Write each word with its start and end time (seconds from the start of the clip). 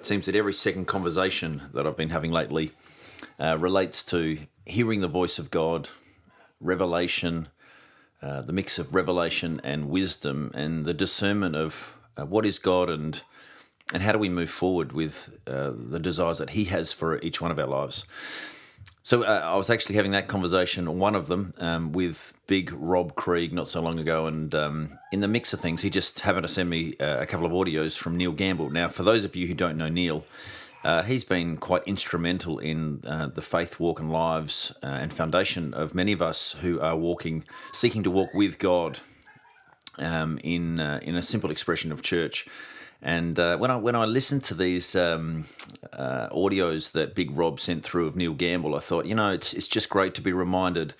It 0.00 0.06
seems 0.06 0.24
that 0.24 0.34
every 0.34 0.54
second 0.54 0.86
conversation 0.86 1.64
that 1.74 1.86
I've 1.86 1.94
been 1.98 2.08
having 2.08 2.32
lately 2.32 2.72
uh, 3.38 3.58
relates 3.58 4.02
to 4.04 4.38
hearing 4.64 5.02
the 5.02 5.08
voice 5.08 5.38
of 5.38 5.50
God, 5.50 5.90
revelation, 6.58 7.48
uh, 8.22 8.40
the 8.40 8.54
mix 8.54 8.78
of 8.78 8.94
revelation 8.94 9.60
and 9.62 9.90
wisdom, 9.90 10.52
and 10.54 10.86
the 10.86 10.94
discernment 10.94 11.54
of 11.54 11.98
uh, 12.16 12.24
what 12.24 12.46
is 12.46 12.58
God 12.58 12.88
and 12.88 13.22
and 13.92 14.02
how 14.02 14.12
do 14.12 14.18
we 14.18 14.30
move 14.30 14.48
forward 14.48 14.92
with 14.92 15.38
uh, 15.46 15.70
the 15.74 16.00
desires 16.00 16.38
that 16.38 16.50
He 16.50 16.64
has 16.64 16.94
for 16.94 17.18
each 17.18 17.42
one 17.42 17.50
of 17.50 17.58
our 17.58 17.66
lives. 17.66 18.04
So 19.10 19.24
uh, 19.24 19.40
I 19.42 19.56
was 19.56 19.70
actually 19.70 19.96
having 19.96 20.12
that 20.12 20.28
conversation, 20.28 20.86
one 21.00 21.16
of 21.16 21.26
them, 21.26 21.52
um, 21.58 21.90
with 21.90 22.32
Big 22.46 22.72
Rob 22.72 23.16
Krieg 23.16 23.52
not 23.52 23.66
so 23.66 23.82
long 23.82 23.98
ago, 23.98 24.28
and 24.28 24.54
um, 24.54 24.98
in 25.10 25.18
the 25.18 25.26
mix 25.26 25.52
of 25.52 25.58
things, 25.58 25.82
he 25.82 25.90
just 25.90 26.20
happened 26.20 26.46
to 26.46 26.48
send 26.48 26.70
me 26.70 26.94
uh, 27.00 27.18
a 27.18 27.26
couple 27.26 27.44
of 27.44 27.50
audios 27.50 27.98
from 27.98 28.16
Neil 28.16 28.30
Gamble. 28.30 28.70
Now, 28.70 28.86
for 28.86 29.02
those 29.02 29.24
of 29.24 29.34
you 29.34 29.48
who 29.48 29.54
don't 29.54 29.76
know 29.76 29.88
Neil, 29.88 30.24
uh, 30.84 31.02
he's 31.02 31.24
been 31.24 31.56
quite 31.56 31.82
instrumental 31.88 32.60
in 32.60 33.00
uh, 33.04 33.26
the 33.26 33.42
faith 33.42 33.80
walk 33.80 33.98
and 33.98 34.12
lives 34.12 34.72
uh, 34.80 34.86
and 34.86 35.12
foundation 35.12 35.74
of 35.74 35.92
many 35.92 36.12
of 36.12 36.22
us 36.22 36.52
who 36.60 36.78
are 36.78 36.96
walking, 36.96 37.42
seeking 37.72 38.04
to 38.04 38.12
walk 38.12 38.32
with 38.32 38.60
God 38.60 39.00
um, 39.98 40.38
in 40.44 40.78
uh, 40.78 41.00
in 41.02 41.16
a 41.16 41.22
simple 41.22 41.50
expression 41.50 41.90
of 41.90 42.02
church. 42.02 42.46
And 43.02 43.38
uh, 43.38 43.56
when 43.56 43.70
I 43.70 43.76
when 43.76 43.94
I 43.94 44.04
listened 44.04 44.42
to 44.44 44.54
these 44.54 44.94
um, 44.94 45.46
uh, 45.92 46.28
audios 46.30 46.92
that 46.92 47.14
Big 47.14 47.30
Rob 47.30 47.58
sent 47.58 47.82
through 47.82 48.06
of 48.06 48.16
Neil 48.16 48.34
Gamble, 48.34 48.74
I 48.74 48.80
thought, 48.80 49.06
you 49.06 49.14
know, 49.14 49.30
it's 49.30 49.54
it's 49.54 49.66
just 49.66 49.88
great 49.88 50.14
to 50.14 50.20
be 50.20 50.32
reminded 50.32 50.94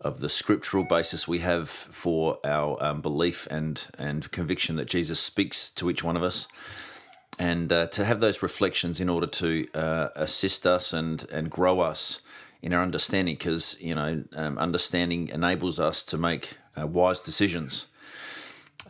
of 0.00 0.20
the 0.20 0.28
scriptural 0.28 0.84
basis 0.84 1.26
we 1.26 1.38
have 1.38 1.70
for 1.70 2.38
our 2.44 2.82
um, 2.84 3.00
belief 3.00 3.46
and 3.50 3.86
and 3.98 4.30
conviction 4.32 4.76
that 4.76 4.86
Jesus 4.86 5.18
speaks 5.18 5.70
to 5.70 5.88
each 5.88 6.04
one 6.04 6.16
of 6.16 6.22
us, 6.22 6.46
and 7.38 7.72
uh, 7.72 7.86
to 7.86 8.04
have 8.04 8.20
those 8.20 8.42
reflections 8.42 9.00
in 9.00 9.08
order 9.08 9.26
to 9.26 9.66
uh, 9.74 10.08
assist 10.14 10.66
us 10.66 10.92
and 10.92 11.26
and 11.32 11.50
grow 11.50 11.80
us 11.80 12.20
in 12.60 12.74
our 12.74 12.82
understanding, 12.82 13.34
because 13.34 13.76
you 13.80 13.94
know, 13.94 14.24
um, 14.34 14.58
understanding 14.58 15.28
enables 15.28 15.80
us 15.80 16.04
to 16.04 16.18
make 16.18 16.58
uh, 16.78 16.86
wise 16.86 17.22
decisions. 17.22 17.86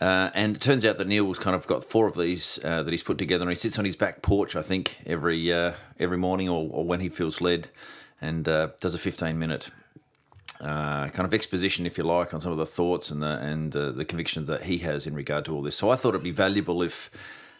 Uh, 0.00 0.30
and 0.34 0.56
it 0.56 0.61
turns 0.61 0.84
out 0.84 0.98
that 0.98 1.08
Neil's 1.08 1.39
kind 1.39 1.56
of 1.56 1.66
got 1.66 1.84
four 1.84 2.06
of 2.06 2.16
these 2.16 2.58
uh, 2.62 2.83
that 2.83 2.91
he's 2.91 3.02
put 3.02 3.16
together, 3.16 3.42
and 3.42 3.50
he 3.50 3.56
sits 3.56 3.78
on 3.78 3.84
his 3.84 3.97
back 3.97 4.20
porch, 4.20 4.55
I 4.55 4.62
think, 4.62 4.98
every 5.06 5.50
uh, 5.53 5.72
every 5.98 6.19
morning 6.19 6.48
or, 6.48 6.69
or, 6.70 6.84
when 6.84 7.00
he 7.00 7.08
feels 7.08 7.41
led, 7.41 7.69
and 8.20 8.47
uh, 8.47 8.69
does 8.80 8.94
a 8.94 8.98
fifteen 8.98 9.38
minute 9.38 9.70
uh, 10.61 11.08
kind 11.08 11.27
of 11.27 11.33
exposition, 11.33 11.86
if 11.86 11.97
you 11.97 12.05
like, 12.05 12.34
on 12.34 12.42
some 12.42 12.53
of 12.53 12.58
the 12.58 12.66
thoughts 12.66 13.11
and 13.11 13.22
the 13.22 13.38
and 13.38 13.72
the 13.72 14.05
convictions 14.05 14.48
that 14.48 14.64
he 14.64 14.78
has 14.78 15.06
in 15.06 15.14
regard 15.14 15.47
to 15.47 15.55
all 15.55 15.62
this. 15.62 15.77
So 15.77 15.88
I 15.88 15.97
thought 15.97 16.10
it'd 16.10 16.22
be 16.22 16.31
valuable 16.31 16.83
if. 16.83 17.10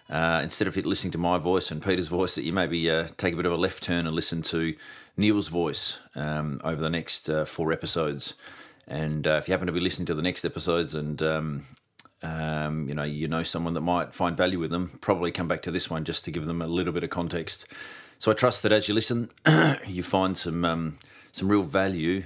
Uh, 0.09 0.39
instead 0.41 0.69
of 0.69 0.77
listening 0.77 1.11
to 1.11 1.19
my 1.19 1.37
voice 1.37 1.73
and 1.73 1.83
Peter's 1.83 2.07
voice, 2.07 2.37
that 2.37 2.45
you 2.45 2.53
maybe 2.53 2.85
take 3.17 3.35
a 3.35 3.37
bit 3.37 3.45
of 3.45 3.51
a 3.51 3.57
left 3.57 3.83
turn 3.83 4.07
and 4.07 4.15
listen 4.15 4.41
to 4.41 4.77
Neil's 5.17 5.49
voice 5.49 5.99
um, 6.15 6.61
over 6.63 6.81
the 6.81 6.89
next 6.89 7.29
four 7.47 7.73
episodes. 7.73 8.35
And 8.87 9.27
if 9.27 9.49
you 9.49 9.53
happen 9.53 9.67
to 9.67 9.73
be 9.73 9.81
listening 9.81 10.07
to 10.07 10.15
the 10.15 10.23
next 10.23 10.45
episodes 10.45 10.95
and 10.95 11.21
um, 11.21 11.65
um, 12.23 12.89
you 12.89 12.95
know, 12.95 13.03
you 13.03 13.29
know 13.29 13.43
someone 13.43 13.75
that 13.75 13.83
might 13.83 14.15
find 14.15 14.37
value 14.37 14.59
with 14.59 14.71
them, 14.71 14.99
probably 15.01 15.33
come 15.33 15.49
back 15.49 15.63
to 15.63 15.71
this 15.71 15.91
one 15.91 16.05
just 16.05 16.25
to 16.25 16.31
give 16.31 16.47
them 16.47 16.63
a 16.63 16.67
little 16.67 16.93
bit 16.93 17.05
of 17.05 17.11
context. 17.11 17.67
So 18.19 18.31
I 18.31 18.35
trust 18.35 18.63
that 18.63 18.73
as 18.73 18.89
you 18.89 18.95
listen, 18.95 19.31
you 19.87 20.03
find 20.03 20.37
some 20.37 20.65
um, 20.65 20.99
some 21.33 21.49
real 21.49 21.63
value 21.63 22.25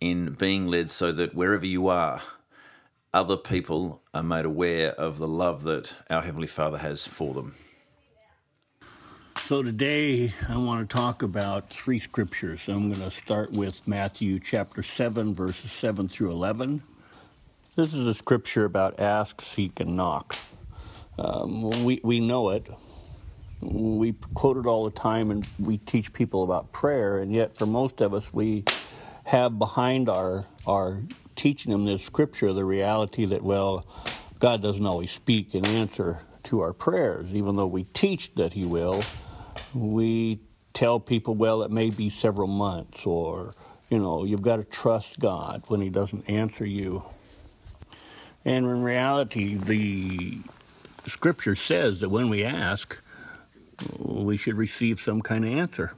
in 0.00 0.34
being 0.34 0.66
led, 0.66 0.90
so 0.90 1.12
that 1.12 1.34
wherever 1.34 1.66
you 1.66 1.88
are, 1.88 2.22
other 3.12 3.36
people 3.36 4.02
are 4.14 4.22
made 4.22 4.44
aware 4.44 4.92
of 4.92 5.18
the 5.18 5.28
love 5.28 5.62
that 5.64 5.96
our 6.10 6.22
heavenly 6.22 6.46
Father 6.46 6.78
has 6.78 7.06
for 7.06 7.34
them. 7.34 7.54
So 9.46 9.64
today 9.64 10.32
I 10.48 10.56
want 10.58 10.88
to 10.88 10.94
talk 10.94 11.22
about 11.22 11.70
three 11.70 11.98
scriptures. 11.98 12.68
I'm 12.68 12.92
going 12.92 13.00
to 13.00 13.10
start 13.10 13.50
with 13.50 13.86
Matthew 13.88 14.38
chapter 14.38 14.80
7 14.82 15.34
verses 15.34 15.72
7 15.72 16.08
through 16.08 16.30
11. 16.30 16.82
This 17.80 17.94
is 17.94 18.06
a 18.06 18.12
scripture 18.12 18.66
about 18.66 19.00
ask, 19.00 19.40
seek, 19.40 19.80
and 19.80 19.96
knock. 19.96 20.36
Um, 21.18 21.82
we, 21.82 21.98
we 22.04 22.20
know 22.20 22.50
it. 22.50 22.66
We 23.62 24.12
quote 24.34 24.58
it 24.58 24.66
all 24.66 24.84
the 24.84 24.90
time, 24.90 25.30
and 25.30 25.46
we 25.58 25.78
teach 25.78 26.12
people 26.12 26.42
about 26.42 26.72
prayer, 26.72 27.20
and 27.20 27.32
yet 27.32 27.56
for 27.56 27.64
most 27.64 28.02
of 28.02 28.12
us, 28.12 28.34
we 28.34 28.66
have 29.24 29.58
behind 29.58 30.10
our, 30.10 30.44
our 30.66 31.00
teaching 31.36 31.72
them 31.72 31.86
this 31.86 32.04
scripture 32.04 32.52
the 32.52 32.66
reality 32.66 33.24
that, 33.24 33.42
well, 33.42 33.86
God 34.40 34.60
doesn't 34.60 34.84
always 34.84 35.10
speak 35.10 35.54
and 35.54 35.66
answer 35.66 36.18
to 36.42 36.60
our 36.60 36.74
prayers, 36.74 37.34
even 37.34 37.56
though 37.56 37.66
we 37.66 37.84
teach 37.84 38.34
that 38.34 38.52
He 38.52 38.66
will. 38.66 39.02
We 39.72 40.40
tell 40.74 41.00
people, 41.00 41.34
well, 41.34 41.62
it 41.62 41.70
may 41.70 41.88
be 41.88 42.10
several 42.10 42.46
months, 42.46 43.06
or, 43.06 43.54
you 43.88 43.98
know, 43.98 44.24
you've 44.24 44.42
got 44.42 44.56
to 44.56 44.64
trust 44.64 45.18
God 45.18 45.62
when 45.68 45.80
He 45.80 45.88
doesn't 45.88 46.28
answer 46.28 46.66
you. 46.66 47.04
And 48.44 48.64
in 48.64 48.82
reality, 48.82 49.54
the 49.54 50.38
scripture 51.06 51.54
says 51.54 52.00
that 52.00 52.08
when 52.08 52.28
we 52.28 52.44
ask, 52.44 52.98
we 53.98 54.36
should 54.36 54.56
receive 54.56 55.00
some 55.00 55.20
kind 55.20 55.44
of 55.44 55.52
answer. 55.52 55.92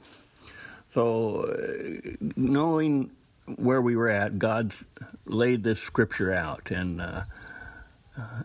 So, 0.93 1.45
uh, 1.45 2.27
knowing 2.35 3.11
where 3.55 3.81
we 3.81 3.95
were 3.95 4.09
at, 4.09 4.39
God 4.39 4.73
laid 5.25 5.63
this 5.63 5.79
scripture 5.79 6.31
out. 6.33 6.71
And 6.71 7.01
uh, 7.01 7.23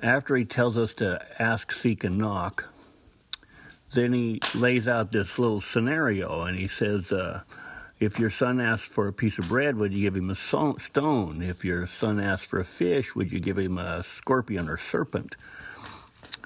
after 0.02 0.34
He 0.36 0.44
tells 0.44 0.76
us 0.76 0.94
to 0.94 1.24
ask, 1.38 1.72
seek, 1.72 2.04
and 2.04 2.18
knock, 2.18 2.68
then 3.92 4.12
He 4.12 4.40
lays 4.54 4.88
out 4.88 5.12
this 5.12 5.38
little 5.38 5.60
scenario 5.60 6.42
and 6.42 6.58
He 6.58 6.68
says, 6.68 7.12
uh, 7.12 7.42
if 8.00 8.18
your 8.18 8.30
son 8.30 8.60
asks 8.60 8.88
for 8.88 9.08
a 9.08 9.12
piece 9.12 9.38
of 9.38 9.48
bread, 9.48 9.76
would 9.76 9.92
you 9.92 10.02
give 10.02 10.16
him 10.16 10.30
a 10.30 10.34
stone? 10.34 11.42
If 11.42 11.64
your 11.64 11.86
son 11.86 12.20
asks 12.20 12.46
for 12.46 12.60
a 12.60 12.64
fish, 12.64 13.14
would 13.14 13.32
you 13.32 13.40
give 13.40 13.58
him 13.58 13.78
a 13.78 14.02
scorpion 14.02 14.68
or 14.68 14.76
serpent? 14.76 15.36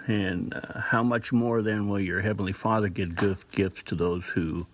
And 0.06 0.54
uh, 0.54 0.80
how 0.80 1.02
much 1.02 1.32
more 1.32 1.62
then 1.62 1.88
will 1.88 2.00
your 2.00 2.20
heavenly 2.20 2.52
Father 2.52 2.88
give 2.88 3.16
gifts 3.50 3.82
to 3.84 3.94
those 3.94 4.26
who 4.30 4.66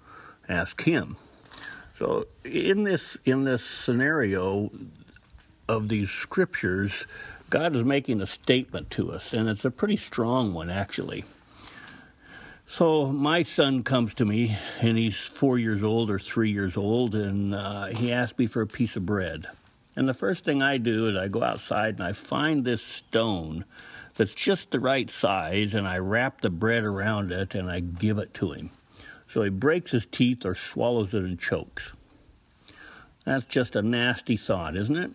ask 0.48 0.82
Him? 0.82 1.16
So 1.96 2.26
in 2.44 2.84
this 2.84 3.18
in 3.24 3.44
this 3.44 3.64
scenario 3.64 4.70
of 5.68 5.88
these 5.88 6.10
scriptures, 6.10 7.06
God 7.50 7.76
is 7.76 7.84
making 7.84 8.20
a 8.20 8.26
statement 8.26 8.90
to 8.90 9.12
us, 9.12 9.32
and 9.32 9.48
it's 9.48 9.64
a 9.64 9.70
pretty 9.70 9.96
strong 9.96 10.54
one 10.54 10.70
actually. 10.70 11.24
So 12.70 13.06
my 13.06 13.44
son 13.44 13.82
comes 13.82 14.12
to 14.14 14.26
me, 14.26 14.54
and 14.82 14.98
he's 14.98 15.24
four 15.24 15.58
years 15.58 15.82
old 15.82 16.10
or 16.10 16.18
three 16.18 16.50
years 16.50 16.76
old, 16.76 17.14
and 17.14 17.54
uh, 17.54 17.86
he 17.86 18.12
asks 18.12 18.38
me 18.38 18.46
for 18.46 18.60
a 18.60 18.66
piece 18.66 18.94
of 18.94 19.06
bread. 19.06 19.46
And 19.96 20.06
the 20.06 20.12
first 20.12 20.44
thing 20.44 20.60
I 20.60 20.76
do 20.76 21.08
is 21.08 21.16
I 21.16 21.28
go 21.28 21.42
outside 21.42 21.94
and 21.94 22.04
I 22.04 22.12
find 22.12 22.62
this 22.62 22.82
stone 22.82 23.64
that's 24.16 24.34
just 24.34 24.70
the 24.70 24.80
right 24.80 25.10
size, 25.10 25.74
and 25.74 25.88
I 25.88 25.96
wrap 25.96 26.42
the 26.42 26.50
bread 26.50 26.84
around 26.84 27.32
it 27.32 27.54
and 27.54 27.70
I 27.70 27.80
give 27.80 28.18
it 28.18 28.34
to 28.34 28.52
him. 28.52 28.70
So 29.28 29.42
he 29.42 29.50
breaks 29.50 29.92
his 29.92 30.04
teeth 30.04 30.44
or 30.44 30.54
swallows 30.54 31.14
it 31.14 31.24
and 31.24 31.40
chokes. 31.40 31.94
That's 33.24 33.46
just 33.46 33.76
a 33.76 33.82
nasty 33.82 34.36
thought, 34.36 34.76
isn't 34.76 34.96
it? 34.96 35.10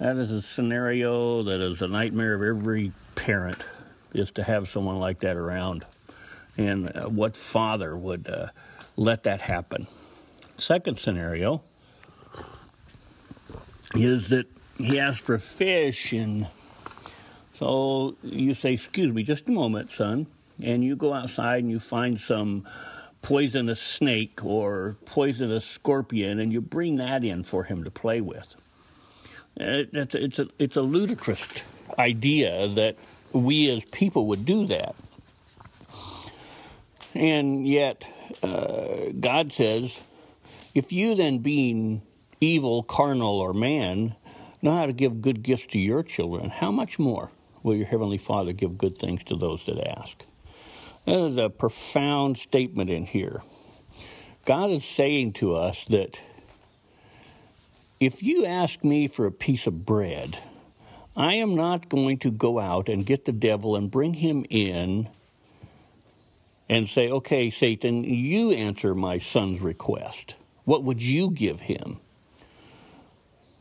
That 0.00 0.16
is 0.16 0.32
a 0.32 0.42
scenario 0.42 1.44
that 1.44 1.60
is 1.60 1.82
a 1.82 1.88
nightmare 1.88 2.34
of 2.34 2.42
every 2.42 2.90
parent, 3.14 3.64
is 4.12 4.32
to 4.32 4.42
have 4.42 4.68
someone 4.68 4.98
like 4.98 5.20
that 5.20 5.36
around 5.36 5.86
and 6.62 6.96
uh, 6.96 7.08
what 7.08 7.36
father 7.36 7.96
would 7.96 8.28
uh, 8.28 8.48
let 8.96 9.22
that 9.24 9.42
happen. 9.42 9.86
Second 10.58 10.98
scenario 10.98 11.62
is 13.94 14.28
that 14.28 14.46
he 14.78 14.98
asked 14.98 15.24
for 15.24 15.38
fish, 15.38 16.12
and 16.12 16.46
so 17.54 18.16
you 18.22 18.54
say, 18.54 18.74
Excuse 18.74 19.12
me, 19.12 19.22
just 19.22 19.48
a 19.48 19.52
moment, 19.52 19.92
son. 19.92 20.26
And 20.62 20.84
you 20.84 20.96
go 20.96 21.12
outside 21.12 21.62
and 21.62 21.70
you 21.70 21.80
find 21.80 22.20
some 22.20 22.66
poisonous 23.22 23.80
snake 23.80 24.44
or 24.44 24.96
poisonous 25.06 25.64
scorpion, 25.64 26.38
and 26.38 26.52
you 26.52 26.60
bring 26.60 26.96
that 26.96 27.24
in 27.24 27.42
for 27.44 27.64
him 27.64 27.84
to 27.84 27.90
play 27.90 28.20
with. 28.20 28.54
It's, 29.56 30.14
it's, 30.14 30.38
a, 30.38 30.48
it's 30.58 30.76
a 30.76 30.82
ludicrous 30.82 31.48
idea 31.98 32.68
that 32.68 32.96
we 33.32 33.70
as 33.70 33.84
people 33.86 34.26
would 34.26 34.44
do 34.44 34.66
that. 34.66 34.94
And 37.14 37.66
yet, 37.66 38.06
uh, 38.42 39.10
God 39.20 39.52
says, 39.52 40.00
if 40.74 40.92
you 40.92 41.14
then, 41.14 41.38
being 41.38 42.02
evil, 42.40 42.82
carnal, 42.82 43.40
or 43.40 43.52
man, 43.52 44.14
know 44.62 44.74
how 44.74 44.86
to 44.86 44.92
give 44.92 45.20
good 45.20 45.42
gifts 45.42 45.66
to 45.66 45.78
your 45.78 46.02
children, 46.02 46.48
how 46.48 46.70
much 46.70 46.98
more 46.98 47.30
will 47.62 47.74
your 47.74 47.86
Heavenly 47.86 48.18
Father 48.18 48.52
give 48.52 48.78
good 48.78 48.96
things 48.96 49.22
to 49.24 49.36
those 49.36 49.64
that 49.66 49.78
ask? 49.98 50.24
That 51.04 51.18
is 51.18 51.36
a 51.36 51.50
profound 51.50 52.38
statement 52.38 52.88
in 52.88 53.04
here. 53.04 53.42
God 54.44 54.70
is 54.70 54.84
saying 54.84 55.34
to 55.34 55.54
us 55.54 55.84
that 55.86 56.20
if 58.00 58.22
you 58.22 58.46
ask 58.46 58.82
me 58.82 59.06
for 59.06 59.26
a 59.26 59.32
piece 59.32 59.66
of 59.66 59.84
bread, 59.84 60.38
I 61.14 61.34
am 61.34 61.54
not 61.54 61.88
going 61.88 62.18
to 62.18 62.30
go 62.30 62.58
out 62.58 62.88
and 62.88 63.06
get 63.06 63.24
the 63.24 63.32
devil 63.32 63.76
and 63.76 63.90
bring 63.90 64.14
him 64.14 64.44
in 64.48 65.08
and 66.68 66.88
say, 66.88 67.10
okay, 67.10 67.50
Satan, 67.50 68.04
you 68.04 68.52
answer 68.52 68.94
my 68.94 69.18
son's 69.18 69.60
request. 69.60 70.36
What 70.64 70.84
would 70.84 71.02
you 71.02 71.30
give 71.30 71.60
him? 71.60 71.98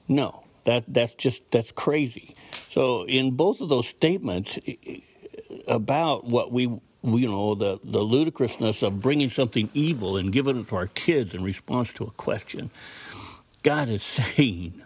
No, 0.07 0.44
that, 0.65 0.86
that's 0.88 1.15
just, 1.15 1.50
that's 1.51 1.71
crazy. 1.71 2.36
So 2.69 3.03
in 3.03 3.31
both 3.31 3.62
of 3.62 3.69
those 3.69 3.88
statements 3.88 4.59
about 5.68 6.25
what 6.25 6.51
we, 6.51 6.63
you 6.63 6.81
know, 7.27 7.56
the, 7.56 7.80
the 7.83 8.00
ludicrousness 8.00 8.83
of 8.83 9.01
bringing 9.01 9.30
something 9.30 9.69
evil 9.74 10.18
and 10.18 10.31
giving 10.31 10.57
it 10.57 10.69
to 10.69 10.75
our 10.75 10.88
kids 10.88 11.33
in 11.33 11.44
response 11.44 11.92
to 11.94 12.04
a 12.04 12.12
question, 12.12 12.69
God 13.63 13.89
is 13.89 14.04
saying, 14.36 14.81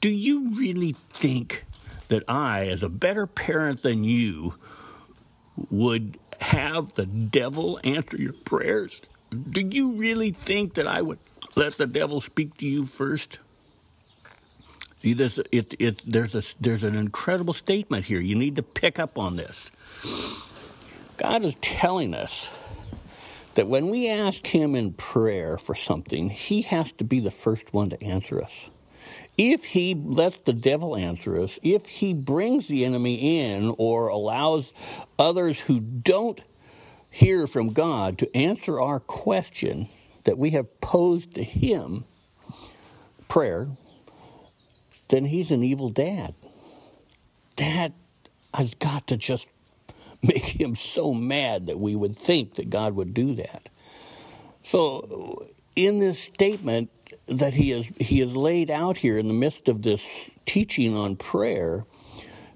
do 0.00 0.10
you 0.10 0.50
really 0.54 0.94
think 1.10 1.64
that 2.08 2.22
I, 2.28 2.66
as 2.66 2.82
a 2.82 2.88
better 2.88 3.26
parent 3.26 3.82
than 3.82 4.04
you, 4.04 4.54
would 5.70 6.18
have 6.40 6.92
the 6.94 7.06
devil 7.06 7.80
answer 7.84 8.16
your 8.16 8.32
prayers? 8.32 9.00
Do 9.30 9.60
you 9.60 9.92
really 9.92 10.30
think 10.30 10.74
that 10.74 10.86
I 10.86 11.02
would 11.02 11.18
let 11.56 11.74
the 11.74 11.86
devil 11.86 12.20
speak 12.20 12.56
to 12.58 12.66
you 12.66 12.84
first? 12.84 13.38
See, 15.02 15.14
this, 15.14 15.38
it, 15.52 15.74
it, 15.78 16.02
there's, 16.06 16.34
a, 16.34 16.42
there's 16.60 16.84
an 16.84 16.96
incredible 16.96 17.54
statement 17.54 18.04
here. 18.06 18.20
You 18.20 18.34
need 18.34 18.56
to 18.56 18.62
pick 18.62 18.98
up 18.98 19.18
on 19.18 19.36
this. 19.36 19.70
God 21.16 21.44
is 21.44 21.54
telling 21.60 22.14
us 22.14 22.50
that 23.54 23.68
when 23.68 23.88
we 23.88 24.08
ask 24.08 24.46
Him 24.46 24.74
in 24.74 24.92
prayer 24.92 25.58
for 25.58 25.74
something, 25.74 26.30
He 26.30 26.62
has 26.62 26.92
to 26.92 27.04
be 27.04 27.20
the 27.20 27.30
first 27.30 27.72
one 27.72 27.90
to 27.90 28.02
answer 28.02 28.42
us. 28.42 28.70
If 29.36 29.64
He 29.64 29.94
lets 29.94 30.38
the 30.38 30.52
devil 30.52 30.96
answer 30.96 31.40
us, 31.40 31.58
if 31.62 31.86
He 31.86 32.14
brings 32.14 32.68
the 32.68 32.84
enemy 32.84 33.40
in 33.40 33.74
or 33.78 34.08
allows 34.08 34.72
others 35.18 35.60
who 35.60 35.80
don't 35.80 36.40
hear 37.10 37.46
from 37.46 37.72
God 37.72 38.18
to 38.18 38.36
answer 38.36 38.80
our 38.80 39.00
question 39.00 39.88
that 40.24 40.38
we 40.38 40.50
have 40.50 40.80
posed 40.80 41.34
to 41.34 41.42
Him, 41.42 42.04
prayer, 43.28 43.68
then 45.08 45.26
He's 45.26 45.50
an 45.50 45.62
evil 45.62 45.90
dad. 45.90 46.34
That 47.56 47.92
has 48.54 48.74
got 48.74 49.06
to 49.08 49.16
just 49.16 49.48
make 50.22 50.60
him 50.60 50.74
so 50.74 51.12
mad 51.12 51.66
that 51.66 51.78
we 51.78 51.94
would 51.94 52.18
think 52.18 52.54
that 52.54 52.70
God 52.70 52.94
would 52.94 53.14
do 53.14 53.34
that. 53.34 53.68
So, 54.62 55.46
in 55.76 55.98
this 55.98 56.18
statement 56.18 56.90
that 57.28 57.54
he 57.54 57.70
has 57.70 57.86
he 58.00 58.20
has 58.20 58.34
laid 58.34 58.70
out 58.70 58.96
here 58.96 59.18
in 59.18 59.28
the 59.28 59.34
midst 59.34 59.68
of 59.68 59.82
this 59.82 60.04
teaching 60.46 60.96
on 60.96 61.16
prayer, 61.16 61.84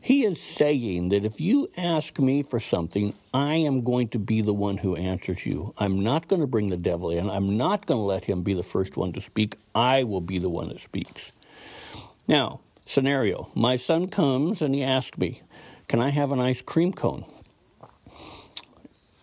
he 0.01 0.25
is 0.25 0.41
saying 0.41 1.11
that 1.11 1.25
if 1.25 1.41
you 1.41 1.71
ask 1.77 2.19
me 2.19 2.43
for 2.43 2.59
something, 2.59 3.13
I 3.35 3.57
am 3.57 3.83
going 3.83 4.09
to 4.09 4.19
be 4.19 4.41
the 4.41 4.55
one 4.55 4.79
who 4.79 4.97
answers 4.97 5.45
you. 5.45 5.75
I'm 5.77 6.03
not 6.03 6.27
going 6.27 6.41
to 6.41 6.47
bring 6.47 6.69
the 6.69 6.77
devil 6.77 7.11
in. 7.11 7.29
I'm 7.29 7.57
not 7.59 7.87
going 7.87 7.99
to 7.99 8.05
let 8.05 8.25
him 8.25 8.43
be 8.43 8.55
the 8.55 8.63
first 8.63 8.97
one 8.97 9.13
to 9.13 9.21
speak. 9.21 9.57
I 9.75 10.05
will 10.05 10.23
be 10.23 10.39
the 10.39 10.49
one 10.49 10.69
that 10.69 10.81
speaks. 10.81 11.33
Now, 12.27 12.61
scenario 12.87 13.51
my 13.55 13.77
son 13.77 14.09
comes 14.09 14.63
and 14.63 14.75
he 14.75 14.83
asks 14.83 15.19
me, 15.19 15.43
Can 15.89 16.01
I 16.01 16.09
have 16.11 16.33
an 16.33 16.41
ice 16.41 16.63
cream 16.63 16.93
cone? 16.93 17.25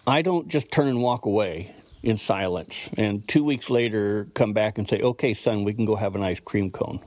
I 0.05 0.21
don't 0.21 0.47
just 0.47 0.71
turn 0.71 0.87
and 0.87 1.01
walk 1.01 1.25
away 1.25 1.75
in 2.07 2.15
silence 2.15 2.89
and 2.95 3.27
two 3.27 3.43
weeks 3.43 3.69
later 3.69 4.27
come 4.33 4.53
back 4.53 4.77
and 4.77 4.87
say, 4.87 5.01
okay, 5.01 5.33
son, 5.33 5.65
we 5.65 5.73
can 5.73 5.85
go 5.85 5.95
have 5.97 6.15
an 6.15 6.23
ice 6.23 6.39
cream 6.39 6.71
cone. 6.71 7.01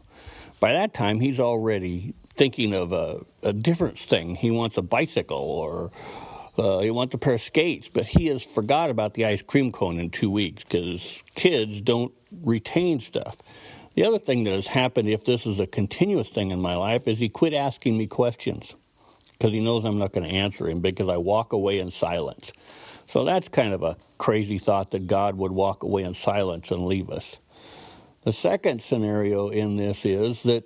By 0.61 0.75
that 0.75 0.93
time, 0.93 1.21
he's 1.21 1.41
already 1.41 2.15
thinking 2.37 2.75
of 2.75 2.93
a, 2.93 3.25
a 3.43 3.55
different 3.55 3.99
thing. 3.99 4.35
He 4.35 4.51
wants 4.51 4.77
a 4.77 4.83
bicycle 4.83 5.39
or 5.39 5.91
uh, 6.59 6.81
he 6.81 6.91
wants 6.91 7.15
a 7.15 7.19
pair 7.19 7.35
of 7.35 7.41
skates, 7.41 7.89
but 7.89 8.07
he 8.07 8.27
has 8.27 8.45
forgot 8.45 8.91
about 8.91 9.15
the 9.15 9.25
ice 9.25 9.41
cream 9.41 9.73
cone 9.73 9.99
in 9.99 10.11
two 10.11 10.31
weeks 10.31 10.65
because 10.65 11.25
kids 11.35 11.81
don't 11.81 12.13
retain 12.43 13.01
stuff. 13.01 13.39
The 13.95 14.05
other 14.05 14.19
thing 14.19 14.45
that 14.45 14.53
has 14.53 14.67
happened, 14.67 15.09
if 15.09 15.25
this 15.25 15.47
is 15.47 15.59
a 15.59 15.67
continuous 15.67 16.29
thing 16.29 16.51
in 16.51 16.61
my 16.61 16.77
life, 16.77 17.09
is 17.09 17.19
he 17.19 17.31
quit 17.31 17.55
asking 17.55 17.97
me 17.97 18.07
questions 18.07 18.77
because 19.33 19.53
he 19.53 19.61
knows 19.61 19.85
I'm 19.85 19.99
not 19.99 20.13
going 20.13 20.29
to 20.29 20.35
answer 20.35 20.69
him 20.69 20.81
because 20.81 21.09
I 21.09 21.17
walk 21.17 21.55
away 21.55 21.79
in 21.79 21.91
silence. 21.91 22.53
So 23.11 23.25
that's 23.25 23.49
kind 23.49 23.75
of 23.75 23.83
a 23.83 23.97
crazy 24.19 24.61
thought 24.61 24.93
that 24.93 25.09
God 25.09 25.35
would 25.37 25.51
walk 25.51 25.83
away 25.83 26.05
in 26.05 26.15
silence 26.15 26.71
and 26.71 26.87
leave 26.87 27.11
us. 27.11 27.39
The 28.23 28.33
second 28.33 28.83
scenario 28.83 29.49
in 29.49 29.75
this 29.75 30.07
is 30.07 30.45
that 30.45 30.63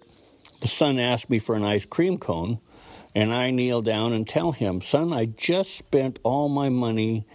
the 0.60 0.68
son 0.68 0.98
asked 0.98 1.30
me 1.30 1.38
for 1.38 1.54
an 1.54 1.64
ice 1.64 1.86
cream 1.86 2.18
cone, 2.18 2.58
and 3.14 3.32
I 3.32 3.50
kneel 3.50 3.80
down 3.80 4.12
and 4.12 4.28
tell 4.28 4.52
him, 4.52 4.82
Son, 4.82 5.10
I 5.10 5.24
just 5.24 5.74
spent 5.74 6.18
all 6.22 6.50
my 6.50 6.68
money 6.68 7.26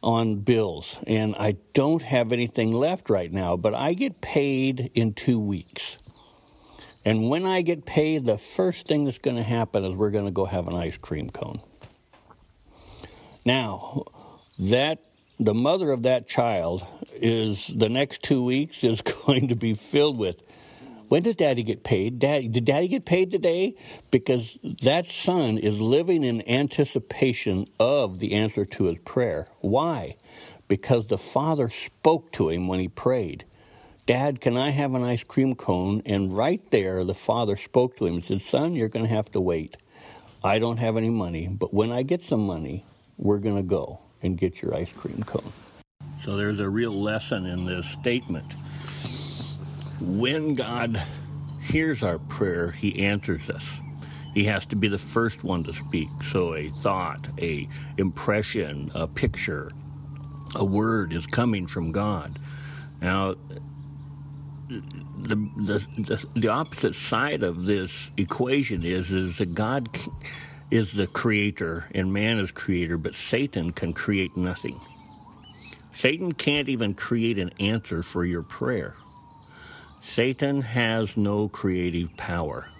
on 0.00 0.36
bills, 0.36 1.00
and 1.08 1.34
I 1.34 1.56
don't 1.72 2.02
have 2.02 2.30
anything 2.30 2.72
left 2.72 3.10
right 3.10 3.32
now, 3.32 3.56
but 3.56 3.74
I 3.74 3.94
get 3.94 4.20
paid 4.20 4.92
in 4.94 5.12
two 5.12 5.40
weeks. 5.40 5.98
And 7.04 7.28
when 7.28 7.46
I 7.46 7.62
get 7.62 7.84
paid, 7.84 8.26
the 8.26 8.38
first 8.38 8.86
thing 8.86 9.06
that's 9.06 9.18
going 9.18 9.36
to 9.38 9.42
happen 9.42 9.84
is 9.84 9.96
we're 9.96 10.10
going 10.10 10.26
to 10.26 10.30
go 10.30 10.44
have 10.44 10.68
an 10.68 10.76
ice 10.76 10.96
cream 10.96 11.30
cone. 11.30 11.60
Now, 13.44 14.04
that 14.58 15.02
the 15.38 15.54
mother 15.54 15.90
of 15.90 16.02
that 16.02 16.28
child 16.28 16.86
is 17.14 17.72
the 17.74 17.88
next 17.88 18.22
two 18.22 18.44
weeks 18.44 18.84
is 18.84 19.00
going 19.26 19.48
to 19.48 19.56
be 19.56 19.74
filled 19.74 20.18
with 20.18 20.42
when 21.12 21.24
did 21.24 21.36
daddy 21.36 21.62
get 21.62 21.84
paid? 21.84 22.20
Daddy 22.20 22.48
did 22.48 22.64
daddy 22.64 22.88
get 22.88 23.04
paid 23.04 23.30
today? 23.30 23.76
Because 24.10 24.56
that 24.80 25.08
son 25.08 25.58
is 25.58 25.78
living 25.78 26.24
in 26.24 26.40
anticipation 26.48 27.66
of 27.78 28.18
the 28.18 28.32
answer 28.32 28.64
to 28.64 28.84
his 28.84 28.96
prayer. 29.00 29.46
Why? 29.60 30.16
Because 30.68 31.08
the 31.08 31.18
father 31.18 31.68
spoke 31.68 32.32
to 32.32 32.48
him 32.48 32.66
when 32.66 32.80
he 32.80 32.88
prayed. 32.88 33.44
Dad 34.06 34.40
can 34.40 34.56
i 34.56 34.70
have 34.70 34.94
an 34.94 35.02
ice 35.02 35.22
cream 35.22 35.54
cone? 35.54 36.00
And 36.06 36.34
right 36.34 36.62
there 36.70 37.04
the 37.04 37.12
father 37.12 37.56
spoke 37.56 37.98
to 37.98 38.06
him 38.06 38.14
and 38.14 38.24
said 38.24 38.40
son 38.40 38.74
you're 38.74 38.88
going 38.88 39.04
to 39.04 39.14
have 39.14 39.30
to 39.32 39.40
wait. 39.42 39.76
I 40.42 40.58
don't 40.58 40.78
have 40.78 40.96
any 40.96 41.10
money 41.10 41.46
but 41.46 41.74
when 41.74 41.92
i 41.92 42.02
get 42.02 42.22
some 42.22 42.46
money 42.46 42.86
we're 43.18 43.36
going 43.36 43.56
to 43.56 43.62
go 43.62 44.00
and 44.22 44.38
get 44.38 44.62
your 44.62 44.74
ice 44.74 44.92
cream 44.92 45.22
cone. 45.24 45.52
So 46.24 46.36
there's 46.36 46.60
a 46.60 46.68
real 46.68 46.92
lesson 46.92 47.46
in 47.46 47.64
this 47.64 47.86
statement. 47.86 48.52
When 50.00 50.54
God 50.54 51.02
hears 51.60 52.02
our 52.02 52.18
prayer, 52.18 52.70
He 52.70 53.04
answers 53.04 53.50
us. 53.50 53.80
He 54.34 54.44
has 54.44 54.64
to 54.66 54.76
be 54.76 54.88
the 54.88 54.98
first 54.98 55.44
one 55.44 55.64
to 55.64 55.72
speak. 55.72 56.08
So 56.22 56.54
a 56.54 56.70
thought, 56.70 57.28
a 57.38 57.68
impression, 57.98 58.90
a 58.94 59.06
picture, 59.06 59.70
a 60.54 60.64
word 60.64 61.12
is 61.12 61.26
coming 61.26 61.66
from 61.66 61.92
God. 61.92 62.38
Now, 63.00 63.34
the, 64.68 65.36
the, 65.56 65.86
the, 65.98 66.26
the 66.34 66.48
opposite 66.48 66.94
side 66.94 67.42
of 67.42 67.64
this 67.64 68.10
equation 68.16 68.84
is 68.84 69.12
is 69.12 69.38
that 69.38 69.54
God 69.54 69.88
is 70.72 70.92
the 70.92 71.06
creator 71.06 71.86
and 71.94 72.10
man 72.10 72.38
is 72.38 72.50
creator, 72.50 72.96
but 72.96 73.14
Satan 73.14 73.72
can 73.72 73.92
create 73.92 74.34
nothing. 74.38 74.80
Satan 75.92 76.32
can't 76.32 76.66
even 76.70 76.94
create 76.94 77.38
an 77.38 77.50
answer 77.60 78.02
for 78.02 78.24
your 78.24 78.42
prayer. 78.42 78.94
Satan 80.00 80.62
has 80.62 81.14
no 81.14 81.46
creative 81.46 82.16
power. 82.16 82.70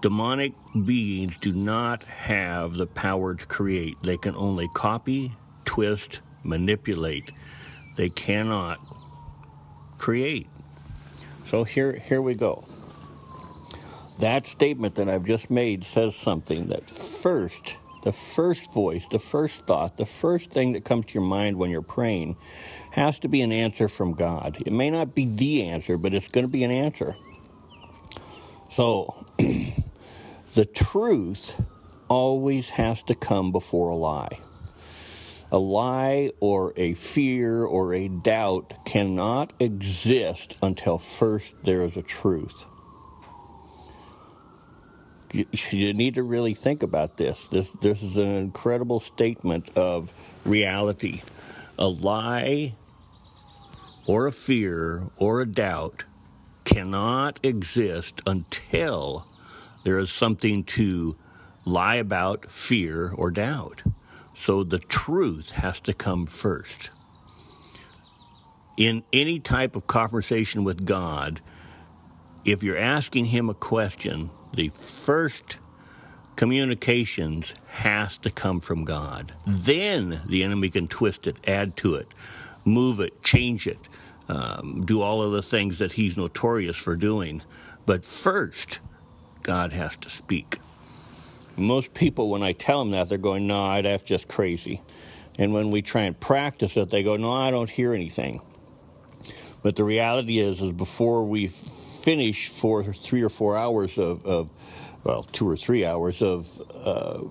Demonic 0.00 0.52
beings 0.86 1.36
do 1.38 1.52
not 1.52 2.04
have 2.04 2.74
the 2.74 2.86
power 2.86 3.34
to 3.34 3.46
create. 3.46 3.96
They 4.04 4.16
can 4.16 4.36
only 4.36 4.68
copy, 4.72 5.32
twist, 5.64 6.20
manipulate. 6.44 7.32
They 7.96 8.10
cannot 8.10 8.78
create. 9.98 10.46
So 11.46 11.64
here, 11.64 11.94
here 11.94 12.22
we 12.22 12.34
go 12.34 12.64
that 14.18 14.46
statement 14.46 14.94
that 14.96 15.08
I've 15.08 15.24
just 15.24 15.50
made 15.50 15.84
says 15.84 16.14
something 16.14 16.68
that 16.68 16.88
first, 16.88 17.76
the 18.04 18.12
first 18.12 18.72
voice, 18.72 19.06
the 19.10 19.18
first 19.18 19.66
thought, 19.66 19.96
the 19.96 20.06
first 20.06 20.50
thing 20.50 20.72
that 20.72 20.84
comes 20.84 21.06
to 21.06 21.14
your 21.14 21.22
mind 21.22 21.56
when 21.56 21.70
you're 21.70 21.82
praying 21.82 22.36
has 22.92 23.18
to 23.20 23.28
be 23.28 23.40
an 23.40 23.52
answer 23.52 23.88
from 23.88 24.12
God. 24.12 24.58
It 24.64 24.72
may 24.72 24.90
not 24.90 25.14
be 25.14 25.24
the 25.24 25.64
answer, 25.64 25.96
but 25.96 26.14
it's 26.14 26.28
going 26.28 26.44
to 26.44 26.48
be 26.48 26.64
an 26.64 26.70
answer. 26.70 27.16
So, 28.70 29.26
the 30.54 30.64
truth 30.64 31.60
always 32.08 32.70
has 32.70 33.02
to 33.04 33.14
come 33.14 33.52
before 33.52 33.90
a 33.90 33.96
lie. 33.96 34.38
A 35.50 35.58
lie 35.58 36.30
or 36.40 36.72
a 36.76 36.94
fear 36.94 37.64
or 37.64 37.92
a 37.92 38.08
doubt 38.08 38.72
cannot 38.86 39.52
exist 39.60 40.56
until 40.62 40.96
first 40.96 41.54
there 41.64 41.82
is 41.82 41.96
a 41.96 42.02
truth 42.02 42.66
you, 45.32 45.46
you 45.70 45.94
need 45.94 46.14
to 46.16 46.22
really 46.22 46.54
think 46.54 46.82
about 46.82 47.16
this. 47.16 47.46
This 47.46 47.68
this 47.80 48.02
is 48.02 48.16
an 48.16 48.32
incredible 48.34 49.00
statement 49.00 49.70
of 49.76 50.12
reality. 50.44 51.22
A 51.78 51.88
lie 51.88 52.74
or 54.06 54.26
a 54.26 54.32
fear 54.32 55.04
or 55.16 55.40
a 55.40 55.46
doubt 55.46 56.04
cannot 56.64 57.40
exist 57.42 58.20
until 58.26 59.26
there 59.84 59.98
is 59.98 60.10
something 60.10 60.64
to 60.64 61.16
lie 61.64 61.96
about, 61.96 62.50
fear, 62.50 63.12
or 63.16 63.30
doubt. 63.30 63.82
So 64.34 64.64
the 64.64 64.78
truth 64.78 65.52
has 65.52 65.80
to 65.80 65.92
come 65.92 66.26
first. 66.26 66.90
In 68.76 69.02
any 69.12 69.38
type 69.38 69.76
of 69.76 69.86
conversation 69.86 70.64
with 70.64 70.84
God, 70.84 71.40
if 72.44 72.62
you're 72.62 72.78
asking 72.78 73.26
Him 73.26 73.48
a 73.48 73.54
question, 73.54 74.30
the 74.54 74.68
first 74.68 75.58
communications 76.36 77.54
has 77.68 78.16
to 78.18 78.30
come 78.30 78.60
from 78.60 78.84
God. 78.84 79.32
Then 79.46 80.22
the 80.26 80.42
enemy 80.42 80.70
can 80.70 80.88
twist 80.88 81.26
it, 81.26 81.36
add 81.46 81.76
to 81.78 81.94
it, 81.94 82.08
move 82.64 83.00
it, 83.00 83.22
change 83.22 83.66
it, 83.66 83.88
um, 84.28 84.84
do 84.84 85.02
all 85.02 85.22
of 85.22 85.32
the 85.32 85.42
things 85.42 85.78
that 85.78 85.92
he's 85.92 86.16
notorious 86.16 86.76
for 86.76 86.96
doing. 86.96 87.42
But 87.86 88.04
first, 88.04 88.80
God 89.42 89.72
has 89.72 89.96
to 89.98 90.10
speak. 90.10 90.58
Most 91.56 91.92
people, 91.92 92.30
when 92.30 92.42
I 92.42 92.52
tell 92.52 92.78
them 92.78 92.92
that, 92.92 93.08
they're 93.08 93.18
going, 93.18 93.46
no, 93.46 93.82
that's 93.82 94.04
just 94.04 94.28
crazy. 94.28 94.80
And 95.38 95.52
when 95.52 95.70
we 95.70 95.82
try 95.82 96.02
and 96.02 96.18
practice 96.18 96.76
it, 96.76 96.88
they 96.88 97.02
go, 97.02 97.16
no, 97.16 97.32
I 97.32 97.50
don't 97.50 97.70
hear 97.70 97.92
anything. 97.94 98.40
But 99.62 99.76
the 99.76 99.84
reality 99.84 100.38
is, 100.38 100.60
is 100.60 100.72
before 100.72 101.24
we 101.24 101.48
finish 102.02 102.48
for 102.48 102.82
three 102.82 103.22
or 103.22 103.28
four 103.28 103.56
hours 103.56 103.98
of, 103.98 104.26
of 104.26 104.50
well, 105.04 105.22
two 105.24 105.48
or 105.48 105.56
three 105.56 105.84
hours 105.84 106.22
of 106.22 106.60
uh, 106.84 107.22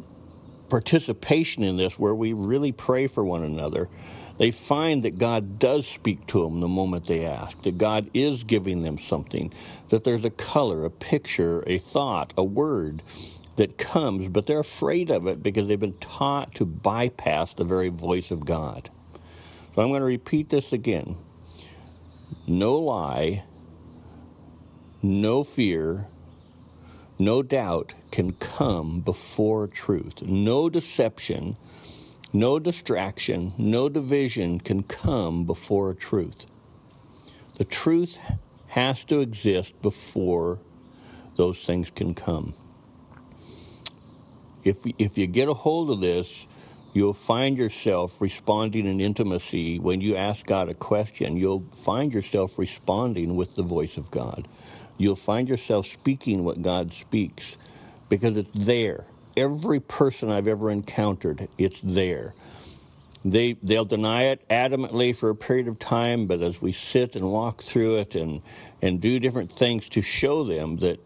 participation 0.69 1.63
in 1.63 1.77
this, 1.77 1.99
where 1.99 2.15
we 2.15 2.33
really 2.33 2.71
pray 2.71 3.07
for 3.07 3.23
one 3.23 3.43
another, 3.43 3.89
they 4.37 4.51
find 4.51 5.03
that 5.03 5.17
God 5.17 5.59
does 5.59 5.85
speak 5.85 6.25
to 6.27 6.43
them 6.43 6.61
the 6.61 6.67
moment 6.67 7.05
they 7.05 7.25
ask, 7.25 7.61
that 7.63 7.77
God 7.77 8.09
is 8.13 8.43
giving 8.43 8.81
them 8.81 8.97
something, 8.97 9.53
that 9.89 10.03
there's 10.03 10.25
a 10.25 10.29
color, 10.29 10.85
a 10.85 10.89
picture, 10.89 11.63
a 11.67 11.77
thought, 11.77 12.33
a 12.37 12.43
word 12.43 13.03
that 13.57 13.77
comes, 13.77 14.29
but 14.29 14.47
they're 14.47 14.59
afraid 14.59 15.11
of 15.11 15.27
it 15.27 15.43
because 15.43 15.67
they've 15.67 15.79
been 15.79 15.97
taught 15.99 16.55
to 16.55 16.65
bypass 16.65 17.53
the 17.53 17.65
very 17.65 17.89
voice 17.89 18.31
of 18.31 18.45
God. 18.45 18.89
So 19.75 19.81
I'm 19.81 19.89
going 19.89 19.99
to 19.99 20.05
repeat 20.05 20.49
this 20.49 20.73
again. 20.73 21.15
No 22.47 22.75
lie, 22.75 23.43
no 25.03 25.43
fear, 25.43 26.07
no 27.19 27.43
doubt 27.43 27.93
can 28.11 28.33
come 28.33 29.01
before 29.01 29.67
truth. 29.67 30.21
No 30.21 30.69
deception, 30.69 31.55
no 32.33 32.59
distraction, 32.59 33.53
no 33.57 33.89
division 33.89 34.59
can 34.59 34.83
come 34.83 35.45
before 35.45 35.93
truth. 35.93 36.45
The 37.57 37.65
truth 37.65 38.17
has 38.67 39.03
to 39.05 39.19
exist 39.19 39.81
before 39.81 40.59
those 41.35 41.63
things 41.63 41.89
can 41.89 42.15
come. 42.15 42.53
If, 44.63 44.77
if 44.99 45.17
you 45.17 45.27
get 45.27 45.47
a 45.47 45.53
hold 45.53 45.89
of 45.91 46.01
this, 46.01 46.47
you'll 46.93 47.13
find 47.13 47.57
yourself 47.57 48.21
responding 48.21 48.85
in 48.85 48.99
intimacy. 48.99 49.79
When 49.79 50.01
you 50.01 50.15
ask 50.15 50.45
God 50.45 50.69
a 50.69 50.73
question, 50.73 51.37
you'll 51.37 51.65
find 51.75 52.13
yourself 52.13 52.59
responding 52.59 53.35
with 53.35 53.55
the 53.55 53.63
voice 53.63 53.97
of 53.97 54.11
God 54.11 54.47
you'll 55.03 55.15
find 55.15 55.49
yourself 55.49 55.87
speaking 55.87 56.43
what 56.43 56.61
God 56.61 56.93
speaks 56.93 57.57
because 58.09 58.37
it's 58.37 58.51
there. 58.53 59.05
Every 59.37 59.79
person 59.79 60.29
I've 60.29 60.47
ever 60.47 60.69
encountered, 60.69 61.47
it's 61.57 61.79
there. 61.81 62.33
They, 63.23 63.53
they'll 63.61 63.85
deny 63.85 64.23
it 64.23 64.47
adamantly 64.49 65.15
for 65.15 65.29
a 65.29 65.35
period 65.35 65.67
of 65.67 65.79
time, 65.79 66.25
but 66.25 66.41
as 66.41 66.61
we 66.61 66.71
sit 66.71 67.15
and 67.15 67.31
walk 67.31 67.61
through 67.61 67.97
it 67.97 68.15
and, 68.15 68.41
and 68.81 68.99
do 68.99 69.19
different 69.19 69.51
things 69.55 69.87
to 69.89 70.01
show 70.01 70.43
them 70.43 70.77
that 70.77 70.99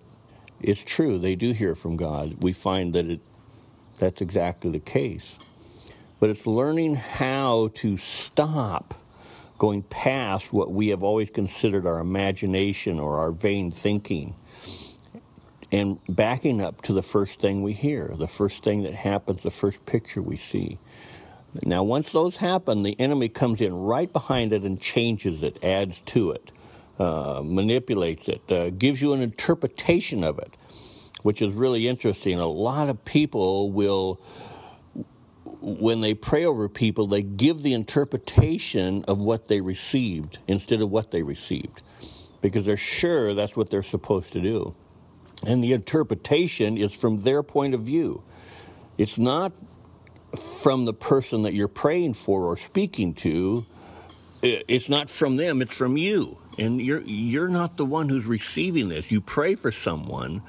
it's 0.61 0.83
true, 0.83 1.17
they 1.19 1.35
do 1.35 1.51
hear 1.51 1.75
from 1.75 1.97
God, 1.97 2.37
we 2.41 2.53
find 2.53 2.93
that 2.93 3.05
it, 3.05 3.19
that's 3.99 4.21
exactly 4.21 4.71
the 4.71 4.79
case. 4.79 5.37
But 6.19 6.29
it's 6.29 6.47
learning 6.47 6.95
how 6.95 7.71
to 7.75 7.97
stop 7.97 8.93
going 9.57 9.83
past 9.83 10.51
what 10.51 10.71
we 10.71 10.89
have 10.89 11.03
always 11.03 11.29
considered 11.29 11.85
our 11.87 11.99
imagination 11.99 12.99
or 12.99 13.19
our 13.19 13.31
vain 13.31 13.71
thinking 13.71 14.35
and 15.71 15.99
backing 16.07 16.61
up 16.61 16.81
to 16.83 16.93
the 16.93 17.01
first 17.01 17.39
thing 17.39 17.63
we 17.63 17.73
hear, 17.73 18.13
the 18.17 18.27
first 18.27 18.63
thing 18.63 18.83
that 18.83 18.93
happens, 18.93 19.41
the 19.41 19.51
first 19.51 19.85
picture 19.85 20.21
we 20.21 20.37
see. 20.37 20.77
Now, 21.63 21.83
once 21.83 22.11
those 22.11 22.37
happen, 22.37 22.83
the 22.83 22.99
enemy 22.99 23.29
comes 23.29 23.61
in 23.61 23.73
right 23.73 24.11
behind 24.11 24.53
it 24.53 24.63
and 24.63 24.79
changes 24.79 25.41
it, 25.41 25.63
adds 25.63 26.01
to 26.07 26.31
it, 26.31 26.51
uh, 26.99 27.41
manipulates 27.43 28.27
it, 28.27 28.51
uh, 28.51 28.69
gives 28.71 29.01
you 29.01 29.13
an 29.13 29.21
interpretation 29.21 30.23
of 30.23 30.37
it, 30.39 30.53
which 31.23 31.41
is 31.41 31.53
really 31.53 31.87
interesting. 31.87 32.39
A 32.39 32.45
lot 32.45 32.89
of 32.89 33.03
people 33.05 33.71
will 33.71 34.19
when 35.61 36.01
they 36.01 36.13
pray 36.13 36.45
over 36.45 36.69
people, 36.69 37.07
they 37.07 37.21
give 37.21 37.61
the 37.63 37.73
interpretation 37.73 39.03
of 39.07 39.19
what 39.19 39.47
they 39.47 39.61
received 39.61 40.39
instead 40.47 40.81
of 40.81 40.89
what 40.89 41.11
they 41.11 41.23
received 41.23 41.81
because 42.41 42.65
they're 42.65 42.77
sure 42.77 43.33
that's 43.33 43.57
what 43.57 43.69
they're 43.69 43.83
supposed 43.83 44.33
to 44.33 44.41
do. 44.41 44.75
And 45.47 45.63
the 45.63 45.73
interpretation 45.73 46.77
is 46.77 46.93
from 46.95 47.21
their 47.21 47.43
point 47.43 47.73
of 47.73 47.81
view. 47.81 48.21
It's 48.97 49.17
not 49.17 49.51
from 50.61 50.85
the 50.85 50.93
person 50.93 51.43
that 51.43 51.53
you're 51.53 51.67
praying 51.67 52.13
for 52.13 52.43
or 52.45 52.57
speaking 52.57 53.13
to. 53.15 53.65
It's 54.41 54.89
not 54.89 55.09
from 55.09 55.37
them, 55.37 55.61
it's 55.61 55.75
from 55.75 55.97
you. 55.97 56.37
And 56.57 56.79
you're 56.79 57.01
you're 57.01 57.49
not 57.49 57.77
the 57.77 57.85
one 57.85 58.09
who's 58.09 58.25
receiving 58.25 58.89
this. 58.89 59.11
You 59.11 59.21
pray 59.21 59.55
for 59.55 59.71
someone 59.71 60.41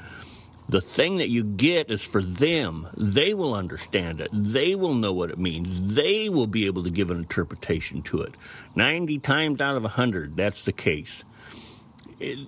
the 0.69 0.81
thing 0.81 1.19
that 1.19 1.29
you 1.29 1.45
get 1.45 1.91
is 1.91 2.03
for 2.03 2.23
them. 2.23 2.89
They 2.97 3.35
will 3.35 3.55
understand 3.55 4.21
it. 4.21 4.31
They 4.33 4.75
will 4.75 4.95
know 4.95 5.13
what 5.13 5.31
it 5.31 5.39
means. 5.39 5.95
They 5.95 6.29
will 6.29 6.49
be 6.49 6.67
able 6.67 6.83
to 6.85 6.91
give 6.91 7.11
an 7.11 7.19
interpretation 7.19 8.03
to 8.03 8.23
it. 8.23 8.35
90 8.75 9.19
times 9.21 9.61
out 9.61 9.77
of 9.77 9.83
100, 9.85 10.37
that's 10.37 10.65
the 10.65 10.73
case. 10.73 11.25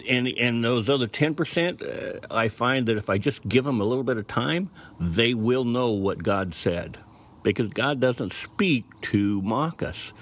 And, 0.09 0.29
and 0.29 0.65
those 0.65 0.89
other 0.89 1.07
10%, 1.07 1.83
uh, 1.83 2.27
I 2.35 2.49
find 2.49 2.87
that 2.87 2.97
if 2.97 3.11
I 3.11 3.19
just 3.19 3.49
give 3.49 3.65
them 3.65 3.81
a 3.81 3.85
little 3.85 4.05
bit 4.05 4.17
of 4.17 4.27
time, 4.27 4.71
they 4.99 5.35
will 5.35 5.65
know 5.65 5.91
what 5.91 6.23
God 6.23 6.55
said. 6.55 6.99
Because 7.43 7.69
God 7.69 8.01
doesn't 8.01 8.33
speak 8.33 8.85
to 9.03 9.41
mock 9.43 9.83
us. 9.83 10.13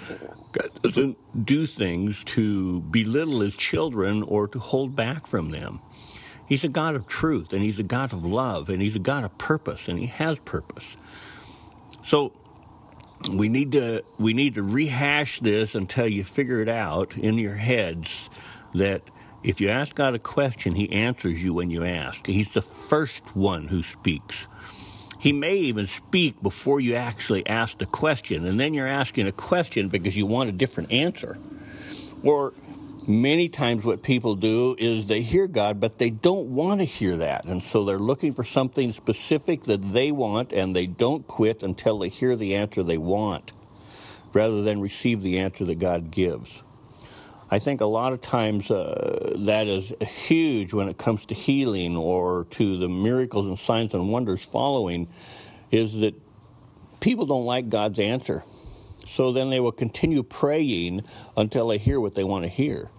God 0.53 0.71
doesn't 0.83 1.47
do 1.47 1.67
things 1.67 2.25
to 2.25 2.81
belittle 2.83 3.41
his 3.41 3.57
children 3.57 4.23
or 4.23 4.49
to 4.49 4.59
hold 4.59 4.97
back 4.97 5.27
from 5.27 5.51
them. 5.51 5.81
He's 6.47 6.65
a 6.65 6.69
God 6.69 6.95
of 6.95 7.07
truth, 7.07 7.53
and 7.53 7.63
He's 7.63 7.79
a 7.79 7.85
God 7.85 8.13
of 8.13 8.25
love, 8.25 8.69
and 8.69 8.81
He's 8.81 8.97
a 8.97 9.01
God 9.01 9.25
of 9.25 9.37
purpose, 9.39 9.89
and 9.89 9.99
He 9.99 10.07
has 10.07 10.39
purpose. 10.41 10.97
So 12.05 12.33
we 13.33 13.49
need 13.49 13.73
to 13.73 14.05
we 14.19 14.35
need 14.35 14.55
to 14.55 14.63
rehash 14.63 15.41
this 15.41 15.75
until 15.75 16.07
you 16.07 16.25
figure 16.25 16.61
it 16.61 16.69
out 16.69 17.17
in 17.17 17.39
your 17.39 17.55
heads 17.55 18.31
that 18.75 19.03
if 19.43 19.61
you 19.61 19.69
ask 19.69 19.95
God 19.95 20.15
a 20.15 20.19
question, 20.19 20.75
He 20.75 20.91
answers 20.93 21.43
you 21.43 21.55
when 21.55 21.71
you 21.71 21.85
ask. 21.85 22.27
He's 22.27 22.51
the 22.51 22.63
first 22.63 23.35
one 23.35 23.69
who 23.69 23.83
speaks. 23.83 24.49
He 25.19 25.33
may 25.33 25.57
even 25.57 25.87
speak 25.87 26.43
before 26.43 26.79
you 26.79 26.95
actually 26.95 27.47
ask 27.47 27.79
the 27.79 27.87
question, 27.87 28.47
and 28.47 28.61
then 28.61 28.75
you're 28.75 28.87
asking 28.87 29.27
a 29.27 29.33
question 29.33 29.89
because 29.89 30.17
you 30.17 30.27
want 30.27 30.51
a 30.51 30.53
different 30.53 30.93
answer. 30.93 31.39
Or 32.23 32.53
many 33.09 33.49
times 33.49 33.85
what 33.85 34.03
people 34.03 34.35
do 34.35 34.77
is 34.79 35.07
they 35.07 35.23
hear 35.23 35.47
God, 35.47 35.81
but 35.81 35.99
they 35.99 36.11
don't 36.11 36.49
want 36.49 36.81
to 36.81 36.85
hear 36.85 37.17
that. 37.19 37.45
And 37.45 37.63
so 37.63 37.85
they're 37.85 37.99
looking 37.99 38.33
for 38.33 38.45
something 38.45 38.93
specific 38.93 39.65
that 39.65 39.93
they 39.93 40.13
want, 40.13 40.53
and 40.53 40.75
they 40.75 40.87
don't 40.87 41.27
quit 41.27 41.63
until 41.63 41.99
they 41.99 42.09
hear 42.09 42.37
the 42.37 42.57
answer 42.57 42.83
they 42.83 42.99
want, 42.99 43.53
rather 44.33 44.63
than 44.63 44.81
receive 44.81 45.23
the 45.23 45.39
answer 45.39 45.65
that 45.65 45.79
God 45.79 46.11
gives. 46.11 46.63
I 47.49 47.61
think 47.61 47.81
a 47.81 47.87
lot 47.87 48.13
of 48.13 48.21
times 48.21 48.71
uh, 48.71 49.35
that 49.41 49.69
is 49.69 49.93
huge 50.01 50.73
when 50.73 50.89
it 50.89 50.99
comes 50.99 51.27
to 51.27 51.35
healing 51.35 51.97
or 51.97 52.45
to 52.51 52.79
the 52.79 52.89
miracles 52.89 53.47
and 53.47 53.59
signs 53.59 53.95
and 53.95 54.11
wonders 54.11 54.45
following, 54.45 55.09
is 55.71 55.95
that 56.01 56.15
people 56.99 57.27
don't 57.27 57.45
like 57.45 57.69
God's 57.69 58.01
answer. 58.01 58.43
So 59.07 59.31
then 59.33 59.51
they 59.51 59.61
will 59.61 59.73
continue 59.73 60.25
praying 60.25 61.05
until 61.37 61.69
they 61.69 61.79
hear 61.79 62.01
what 62.01 62.17
they 62.17 62.25
want 62.25 62.45
to 62.45 62.51
hear. 62.51 62.91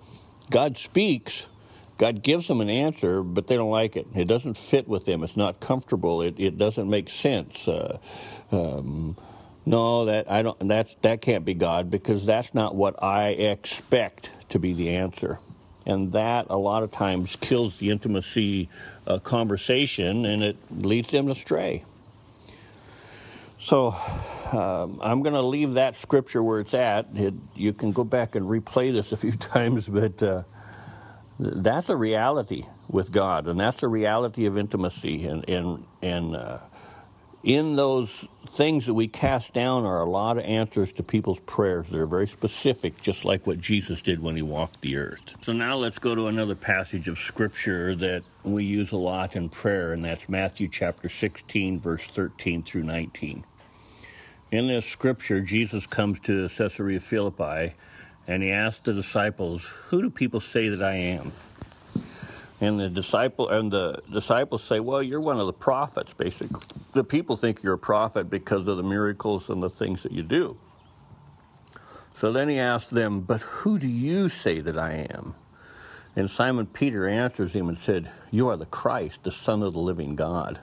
God 0.50 0.78
speaks, 0.78 1.50
God 1.98 2.22
gives 2.22 2.48
them 2.48 2.62
an 2.62 2.70
answer, 2.70 3.24
but 3.24 3.48
they 3.48 3.56
don't 3.58 3.72
like 3.72 3.96
it. 3.96 4.08
It 4.16 4.28
doesn't 4.28 4.58
fit 4.58 4.88
with 4.88 5.06
them. 5.06 5.24
It's 5.24 5.36
not 5.36 5.60
comfortable. 5.60 6.22
It, 6.22 6.40
it 6.40 6.58
doesn't 6.58 6.90
make 6.90 7.10
sense. 7.10 7.68
Uh, 7.68 7.98
um, 8.52 9.18
no, 9.66 10.06
that 10.06 10.32
I 10.32 10.44
don't. 10.44 10.68
That's 10.68 10.96
that 11.02 11.22
can't 11.22 11.44
be 11.44 11.54
God 11.54 11.92
because 11.92 12.26
that's 12.26 12.54
not 12.54 12.76
what 12.76 13.04
I 13.04 13.30
expect 13.30 14.32
to 14.50 14.60
be 14.60 14.72
the 14.72 14.92
answer, 14.92 15.40
and 15.86 16.14
that 16.14 16.46
a 16.50 16.56
lot 16.56 16.84
of 16.84 16.92
times 16.92 17.36
kills 17.36 17.78
the 17.78 17.90
intimacy 17.90 18.70
uh, 19.06 19.20
conversation 19.20 20.26
and 20.26 20.42
it 20.44 20.58
leads 20.72 21.12
them 21.12 21.30
astray. 21.30 21.84
So 23.60 23.96
um, 24.54 25.00
I'm 25.02 25.22
going 25.22 25.36
to 25.36 25.42
leave 25.42 25.74
that 25.74 25.96
scripture 25.96 26.44
where 26.44 26.60
it's 26.60 26.74
at. 26.74 27.08
It, 27.16 27.34
you 27.56 27.74
can 27.74 27.92
go 27.92 28.04
back 28.04 28.36
and 28.36 28.46
replay 28.46 28.92
this 28.92 29.12
a 29.12 29.18
few 29.18 29.32
times, 29.32 29.88
but 29.88 30.22
uh, 30.22 30.44
that's 31.40 31.90
a 31.90 31.96
reality 31.98 32.64
with 32.90 33.12
God, 33.12 33.48
and 33.48 33.60
that's 33.60 33.84
a 33.84 33.88
reality 33.88 34.46
of 34.46 34.58
intimacy. 34.58 35.26
And 35.26 35.48
and 35.50 35.86
and 36.02 36.36
uh, 36.36 36.60
in 37.44 37.76
those 37.76 38.28
things 38.56 38.88
that 38.88 38.94
we 38.94 39.08
cast 39.08 39.54
down 39.54 39.86
are 39.86 40.02
a 40.02 40.10
lot 40.10 40.38
of 40.38 40.44
answers 40.44 40.92
to 40.94 41.04
people's 41.04 41.40
prayers. 41.42 41.88
They're 41.90 42.08
very 42.08 42.28
specific, 42.28 43.02
just 43.02 43.24
like 43.24 43.46
what 43.46 43.60
Jesus 43.60 44.02
did 44.02 44.22
when 44.22 44.36
he 44.36 44.42
walked 44.42 44.82
the 44.82 44.98
earth. 44.98 45.36
So 45.44 45.54
now 45.54 45.76
let's 45.76 46.00
go 46.00 46.16
to 46.16 46.28
another 46.28 46.56
passage 46.56 47.08
of 47.08 47.18
scripture 47.18 47.96
that 47.96 48.24
we 48.44 48.64
use 48.64 48.92
a 48.92 48.98
lot 48.98 49.36
in 49.36 49.50
prayer, 49.50 49.94
and 49.94 50.04
that's 50.04 50.28
Matthew 50.28 50.68
chapter 50.68 51.08
16, 51.08 51.80
verse 51.80 52.08
13 52.08 52.64
through 52.64 52.84
19. 52.84 53.46
In 54.50 54.68
this 54.68 54.86
scripture, 54.86 55.42
Jesus 55.42 55.86
comes 55.86 56.22
to 56.22 56.48
Caesarea 56.48 57.02
Philippi 57.02 57.74
and 58.28 58.42
he 58.42 58.50
asks 58.50 58.82
the 58.82 58.94
disciples, 58.94 59.66
Who 59.90 60.02
do 60.02 60.10
people 60.10 60.40
say 60.40 60.70
that 60.70 60.82
I 60.82 60.94
am? 60.94 61.34
And 62.62 62.80
the 62.80 62.90
disciple 62.90 63.50
and 63.50 63.70
the 63.72 64.02
disciples 64.12 64.64
say, 64.64 64.80
"Well, 64.80 65.04
you're 65.04 65.22
one 65.22 65.40
of 65.40 65.48
the 65.48 65.54
prophets." 65.54 66.14
Basically, 66.14 66.62
the 66.94 67.04
people 67.04 67.36
think 67.36 67.62
you're 67.62 67.74
a 67.74 67.78
prophet 67.78 68.30
because 68.30 68.68
of 68.68 68.78
the 68.78 68.84
miracles 68.84 69.50
and 69.50 69.62
the 69.62 69.70
things 69.70 70.02
that 70.04 70.12
you 70.12 70.24
do. 70.24 70.58
So 72.16 72.32
then 72.32 72.50
he 72.50 72.58
asked 72.58 72.90
them, 72.90 73.20
"But 73.20 73.42
who 73.42 73.78
do 73.78 73.88
you 73.88 74.30
say 74.30 74.60
that 74.62 74.78
I 74.78 75.08
am?" 75.12 75.36
And 76.16 76.32
Simon 76.32 76.66
Peter 76.66 77.06
answers 77.06 77.54
him 77.54 77.70
and 77.70 77.78
said, 77.78 78.10
"You 78.32 78.48
are 78.48 78.58
the 78.58 78.66
Christ, 78.66 79.24
the 79.24 79.32
Son 79.32 79.62
of 79.62 79.74
the 79.74 79.80
living 79.80 80.16
God." 80.16 80.60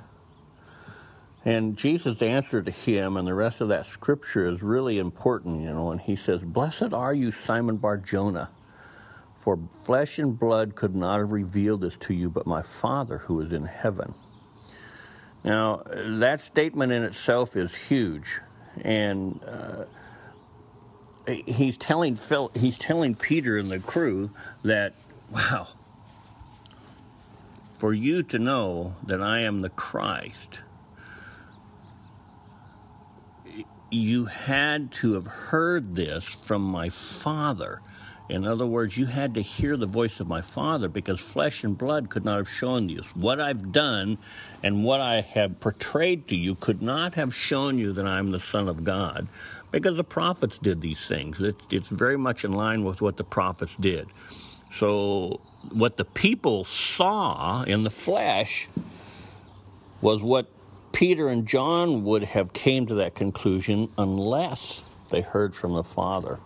And 1.44 1.76
Jesus' 1.76 2.22
answer 2.22 2.62
to 2.62 2.70
him 2.70 3.16
and 3.16 3.26
the 3.26 3.34
rest 3.34 3.60
of 3.60 3.68
that 3.68 3.84
scripture 3.86 4.46
is 4.48 4.62
really 4.62 4.98
important, 4.98 5.62
you 5.62 5.74
know. 5.74 5.90
And 5.90 6.00
he 6.00 6.16
says, 6.16 6.40
"Blessed 6.40 6.92
are 6.94 7.12
you, 7.12 7.30
Simon 7.30 7.76
Bar 7.76 7.98
Jonah." 7.98 8.50
For 9.34 9.58
flesh 9.84 10.18
and 10.18 10.38
blood 10.38 10.74
could 10.74 10.94
not 10.94 11.18
have 11.18 11.32
revealed 11.32 11.82
this 11.82 11.98
to 11.98 12.14
you, 12.14 12.30
but 12.30 12.46
my 12.46 12.62
Father 12.62 13.18
who 13.18 13.40
is 13.42 13.52
in 13.52 13.66
heaven. 13.66 14.14
Now, 15.44 15.82
that 15.86 16.40
statement 16.40 16.92
in 16.92 17.02
itself 17.02 17.54
is 17.54 17.74
huge. 17.74 18.40
And 18.80 19.40
uh, 19.46 19.84
he's, 21.26 21.76
telling 21.76 22.16
Phil, 22.16 22.50
he's 22.54 22.78
telling 22.78 23.14
Peter 23.14 23.58
and 23.58 23.70
the 23.70 23.78
crew 23.78 24.30
that, 24.62 24.94
wow, 25.30 25.68
for 27.74 27.92
you 27.92 28.22
to 28.22 28.38
know 28.38 28.96
that 29.06 29.20
I 29.20 29.40
am 29.40 29.60
the 29.60 29.68
Christ, 29.68 30.62
you 33.94 34.26
had 34.26 34.92
to 34.92 35.14
have 35.14 35.26
heard 35.26 35.94
this 35.94 36.24
from 36.26 36.62
my 36.62 36.88
Father. 36.88 37.80
In 38.28 38.46
other 38.46 38.66
words, 38.66 38.96
you 38.96 39.06
had 39.06 39.34
to 39.34 39.42
hear 39.42 39.76
the 39.76 39.86
voice 39.86 40.18
of 40.18 40.28
my 40.28 40.40
Father 40.40 40.88
because 40.88 41.20
flesh 41.20 41.62
and 41.62 41.76
blood 41.76 42.08
could 42.10 42.24
not 42.24 42.38
have 42.38 42.48
shown 42.48 42.88
you. 42.88 43.02
What 43.14 43.40
I've 43.40 43.70
done 43.70 44.18
and 44.62 44.82
what 44.82 45.00
I 45.00 45.20
have 45.20 45.60
portrayed 45.60 46.26
to 46.28 46.36
you 46.36 46.54
could 46.54 46.82
not 46.82 47.14
have 47.14 47.34
shown 47.34 47.78
you 47.78 47.92
that 47.92 48.06
I'm 48.06 48.30
the 48.30 48.40
Son 48.40 48.68
of 48.68 48.82
God 48.82 49.28
because 49.70 49.96
the 49.96 50.04
prophets 50.04 50.58
did 50.58 50.80
these 50.80 51.06
things. 51.06 51.40
It's 51.70 51.88
very 51.88 52.16
much 52.16 52.44
in 52.44 52.52
line 52.52 52.84
with 52.84 53.02
what 53.02 53.16
the 53.16 53.24
prophets 53.24 53.76
did. 53.78 54.08
So, 54.72 55.40
what 55.72 55.96
the 55.98 56.04
people 56.04 56.64
saw 56.64 57.62
in 57.62 57.84
the 57.84 57.90
flesh 57.90 58.68
was 60.00 60.22
what 60.22 60.50
Peter 60.94 61.28
and 61.28 61.46
John 61.46 62.04
would 62.04 62.24
have 62.24 62.54
came 62.54 62.86
to 62.86 62.94
that 62.96 63.14
conclusion 63.14 63.90
unless 63.98 64.84
they 65.10 65.20
heard 65.20 65.54
from 65.54 65.74
the 65.74 65.84
Father 65.84 66.40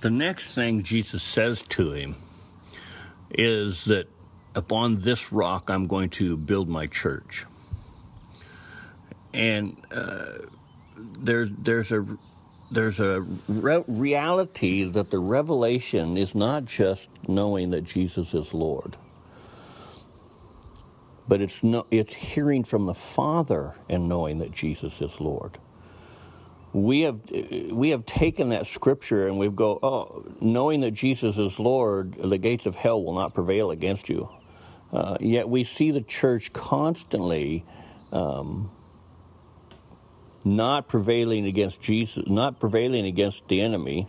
the 0.00 0.10
next 0.10 0.54
thing 0.54 0.84
Jesus 0.84 1.22
says 1.22 1.62
to 1.62 1.92
him 1.92 2.16
is 3.30 3.86
that 3.86 4.08
upon 4.54 5.00
this 5.00 5.32
rock 5.32 5.70
I'm 5.70 5.86
going 5.86 6.10
to 6.10 6.36
build 6.36 6.68
my 6.68 6.86
church. 6.86 7.46
And 9.34 9.76
uh, 9.90 10.26
there, 10.96 11.46
there's 11.46 11.92
a 11.92 12.06
there's 12.70 13.00
a 13.00 13.22
re- 13.48 13.84
reality 13.88 14.84
that 14.84 15.10
the 15.10 15.18
revelation 15.18 16.16
is 16.16 16.34
not 16.34 16.64
just 16.66 17.08
knowing 17.28 17.70
that 17.70 17.82
Jesus 17.82 18.34
is 18.34 18.54
Lord, 18.54 18.96
but 21.28 21.40
it's 21.40 21.62
no, 21.62 21.86
it's 21.90 22.14
hearing 22.14 22.64
from 22.64 22.86
the 22.86 22.94
Father 22.94 23.74
and 23.88 24.08
knowing 24.08 24.38
that 24.38 24.52
Jesus 24.52 25.00
is 25.00 25.20
Lord 25.20 25.58
we 26.76 27.02
have 27.02 27.20
we 27.72 27.90
have 27.90 28.04
taken 28.04 28.50
that 28.50 28.66
scripture 28.66 29.26
and 29.26 29.38
we've 29.38 29.56
go, 29.56 29.78
oh, 29.82 30.26
knowing 30.42 30.82
that 30.82 30.90
Jesus 30.90 31.38
is 31.38 31.58
Lord, 31.58 32.14
the 32.14 32.36
gates 32.36 32.66
of 32.66 32.76
hell 32.76 33.02
will 33.02 33.14
not 33.14 33.32
prevail 33.32 33.70
against 33.70 34.10
you. 34.10 34.28
Uh, 34.92 35.16
yet 35.18 35.48
we 35.48 35.64
see 35.64 35.90
the 35.90 36.02
church 36.02 36.52
constantly 36.52 37.64
um, 38.12 38.70
not 40.44 40.86
prevailing 40.86 41.46
against 41.46 41.80
Jesus, 41.80 42.24
not 42.26 42.60
prevailing 42.60 43.06
against 43.06 43.48
the 43.48 43.62
enemy. 43.62 44.06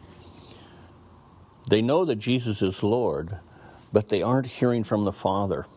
They 1.70 1.82
know 1.82 2.04
that 2.04 2.18
Jesus 2.18 2.62
is 2.62 2.84
Lord, 2.84 3.40
but 3.94 4.10
they 4.10 4.22
aren't 4.22 4.48
hearing 4.48 4.84
from 4.84 5.06
the 5.06 5.14
Father. 5.14 5.68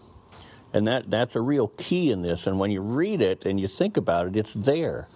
And 0.73 0.87
that, 0.87 1.11
that's 1.11 1.35
a 1.35 1.41
real 1.41 1.69
key 1.69 2.11
in 2.11 2.23
this. 2.23 2.47
And 2.47 2.59
when 2.59 2.71
you 2.71 2.81
read 2.81 3.21
it 3.21 3.45
and 3.45 3.61
you 3.61 3.67
think 3.67 3.97
about 3.97 4.29
it, 4.29 4.37
it's 4.37 4.55
there. 4.55 5.09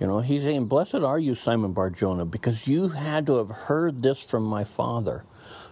You 0.00 0.08
know, 0.08 0.18
he's 0.18 0.42
saying, 0.42 0.66
Blessed 0.66 0.96
are 0.96 1.18
you, 1.18 1.34
Simon 1.34 1.72
Barjona, 1.72 2.24
because 2.24 2.66
you 2.66 2.88
had 2.88 3.26
to 3.26 3.36
have 3.36 3.50
heard 3.50 4.02
this 4.02 4.20
from 4.20 4.42
my 4.42 4.64
Father. 4.64 5.24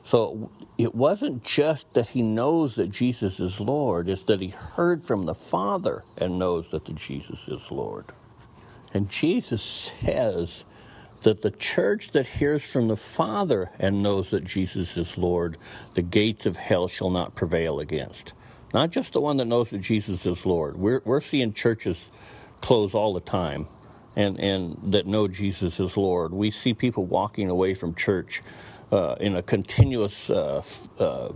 So 0.05 0.51
it 0.79 0.95
wasn't 0.95 1.43
just 1.43 1.93
that 1.95 2.09
he 2.11 2.23
knows 2.23 2.77
that 2.77 2.91
Jesus 2.91 3.41
is 3.41 3.61
Lord, 3.61 4.09
it's 4.09 4.23
that 4.25 4.41
he 4.41 4.49
heard 4.49 5.05
from 5.05 5.27
the 5.27 5.35
Father 5.35 6.05
and 6.17 6.39
knows 6.39 6.71
that 6.71 6.85
the 6.85 6.93
Jesus 6.93 7.49
is 7.49 7.71
Lord. 7.71 8.07
And 8.95 9.09
Jesus 9.09 9.63
says 9.63 10.65
that 11.23 11.43
the 11.43 11.51
church 11.51 12.13
that 12.13 12.27
hears 12.27 12.65
from 12.65 12.89
the 12.89 12.97
Father 12.97 13.71
and 13.79 14.03
knows 14.03 14.31
that 14.31 14.45
Jesus 14.45 14.97
is 14.97 15.19
Lord, 15.19 15.59
the 15.95 16.03
gates 16.03 16.47
of 16.47 16.57
hell 16.57 16.89
shall 16.89 17.11
not 17.11 17.35
prevail 17.35 17.79
against. 17.81 18.33
Not 18.73 18.91
just 18.91 19.15
the 19.15 19.21
one 19.21 19.39
that 19.39 19.47
knows 19.47 19.71
that 19.71 19.79
Jesus 19.79 20.27
is 20.27 20.47
Lord. 20.47 20.77
We're, 20.77 21.03
we're 21.05 21.21
seeing 21.21 21.53
churches 21.53 22.11
close 22.61 22.95
all 22.95 23.15
the 23.15 23.21
time 23.21 23.67
and, 24.17 24.39
and 24.39 24.93
that 24.93 25.07
know 25.07 25.29
Jesus 25.29 25.81
is 25.81 25.97
Lord. 25.97 26.33
We 26.33 26.51
see 26.51 26.75
people 26.75 27.07
walking 27.07 27.51
away 27.51 27.75
from 27.75 27.95
church 27.95 28.43
uh, 28.93 29.17
in 29.21 29.37
a 29.37 29.43
continuous 29.43 30.31
uh, 30.31 30.63
uh, 30.99 31.33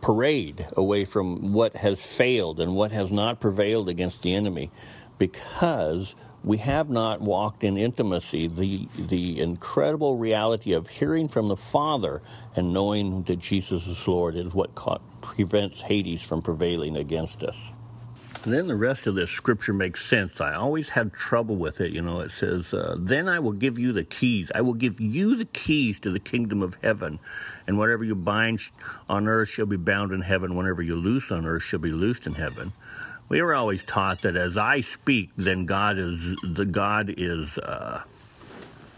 parade 0.00 0.66
away 0.76 1.04
from 1.04 1.52
what 1.52 1.76
has 1.76 2.04
failed 2.04 2.60
and 2.60 2.74
what 2.74 2.92
has 2.92 3.10
not 3.10 3.40
prevailed 3.40 3.88
against 3.88 4.22
the 4.22 4.34
enemy 4.34 4.70
because 5.18 6.14
we 6.44 6.58
have 6.58 6.90
not 6.90 7.22
walked 7.22 7.64
in 7.64 7.78
intimacy, 7.78 8.48
the, 8.48 8.86
the 8.98 9.40
incredible 9.40 10.18
reality 10.18 10.74
of 10.74 10.88
hearing 10.88 11.26
from 11.26 11.48
the 11.48 11.56
Father 11.56 12.20
and 12.54 12.72
knowing 12.72 13.22
that 13.22 13.36
Jesus 13.36 13.86
is 13.86 14.06
Lord 14.06 14.36
is 14.36 14.54
what 14.54 14.74
prevents 15.22 15.80
Hades 15.80 16.22
from 16.22 16.42
prevailing 16.42 16.96
against 16.96 17.42
us. 17.42 17.72
And 18.44 18.52
then 18.52 18.68
the 18.68 18.76
rest 18.76 19.06
of 19.06 19.14
this 19.14 19.30
scripture 19.30 19.72
makes 19.72 20.04
sense. 20.04 20.38
I 20.38 20.52
always 20.52 20.90
had 20.90 21.14
trouble 21.14 21.56
with 21.56 21.80
it. 21.80 21.92
You 21.92 22.02
know, 22.02 22.20
it 22.20 22.30
says, 22.30 22.74
uh, 22.74 22.96
Then 22.98 23.26
I 23.26 23.38
will 23.38 23.52
give 23.52 23.78
you 23.78 23.92
the 23.92 24.04
keys. 24.04 24.52
I 24.54 24.60
will 24.60 24.74
give 24.74 25.00
you 25.00 25.36
the 25.36 25.46
keys 25.46 25.98
to 26.00 26.10
the 26.10 26.20
kingdom 26.20 26.60
of 26.60 26.76
heaven. 26.82 27.18
And 27.66 27.78
whatever 27.78 28.04
you 28.04 28.14
bind 28.14 28.60
on 29.08 29.28
earth 29.28 29.48
shall 29.48 29.64
be 29.64 29.78
bound 29.78 30.12
in 30.12 30.20
heaven. 30.20 30.56
Whatever 30.56 30.82
you 30.82 30.96
loose 30.96 31.32
on 31.32 31.46
earth 31.46 31.62
shall 31.62 31.78
be 31.78 31.90
loosed 31.90 32.26
in 32.26 32.34
heaven. 32.34 32.74
We 33.28 33.42
were 33.42 33.54
always 33.54 33.82
taught 33.82 34.22
that 34.22 34.36
as 34.36 34.56
I 34.56 34.80
speak, 34.80 35.30
then 35.36 35.64
God 35.64 35.98
is 35.98 36.36
the 36.42 36.66
God 36.66 37.12
is 37.16 37.58
uh, 37.58 38.02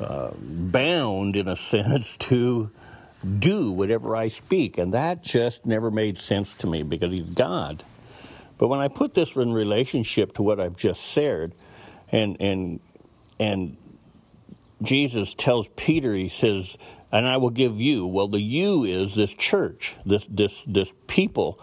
uh, 0.01 0.31
bound 0.41 1.37
in 1.37 1.49
a 1.49 1.57
sense 1.75 2.17
to 2.19 2.71
do 3.39 3.73
whatever 3.73 4.15
I 4.17 4.29
speak, 4.29 4.79
and 4.79 4.95
that 4.95 5.23
just 5.23 5.67
never 5.67 5.91
made 5.91 6.19
sense 6.19 6.55
to 6.55 6.67
me 6.67 6.83
because 6.83 7.13
He's 7.13 7.25
God. 7.25 7.83
But 8.59 8.69
when 8.69 8.81
I 8.81 8.89
put 8.89 9.15
this 9.15 9.37
in 9.37 9.53
relationship 9.53 10.35
to 10.35 10.43
what 10.43 10.61
I've 10.61 10.77
just 10.77 11.13
said, 11.13 11.55
and 12.11 12.37
and 12.41 12.81
and 13.39 13.77
Jesus 14.83 15.35
tells 15.35 15.69
Peter, 15.77 16.15
he 16.15 16.29
says, 16.29 16.77
"And 17.13 17.29
I 17.29 17.37
will 17.37 17.51
give 17.51 17.81
you." 17.81 18.07
Well, 18.07 18.29
the 18.29 18.41
"you" 18.41 18.85
is 18.85 19.15
this 19.15 19.35
church, 19.35 19.95
this 20.05 20.27
this 20.29 20.65
this 20.67 20.93
people 21.07 21.61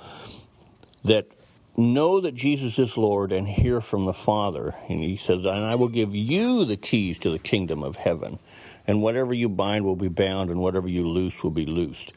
that 1.04 1.28
know 1.76 2.20
that 2.20 2.36
Jesus 2.36 2.78
is 2.80 2.98
Lord 2.98 3.32
and 3.32 3.48
hear 3.48 3.82
from 3.82 4.06
the 4.06 4.14
Father. 4.14 4.76
And 4.90 5.00
he 5.00 5.16
says, 5.16 5.46
"And 5.46 5.66
I 5.66 5.76
will 5.76 5.88
give 5.88 6.16
you 6.16 6.66
the 6.66 6.78
keys 6.78 7.20
to 7.20 7.30
the 7.30 7.40
kingdom 7.40 7.84
of 7.84 7.96
heaven, 7.96 8.40
and 8.86 9.02
whatever 9.02 9.34
you 9.34 9.50
bind 9.50 9.86
will 9.86 9.96
be 9.96 10.08
bound, 10.08 10.50
and 10.50 10.62
whatever 10.62 10.88
you 10.88 11.08
loose 11.08 11.44
will 11.44 11.52
be 11.52 11.66
loosed." 11.66 12.14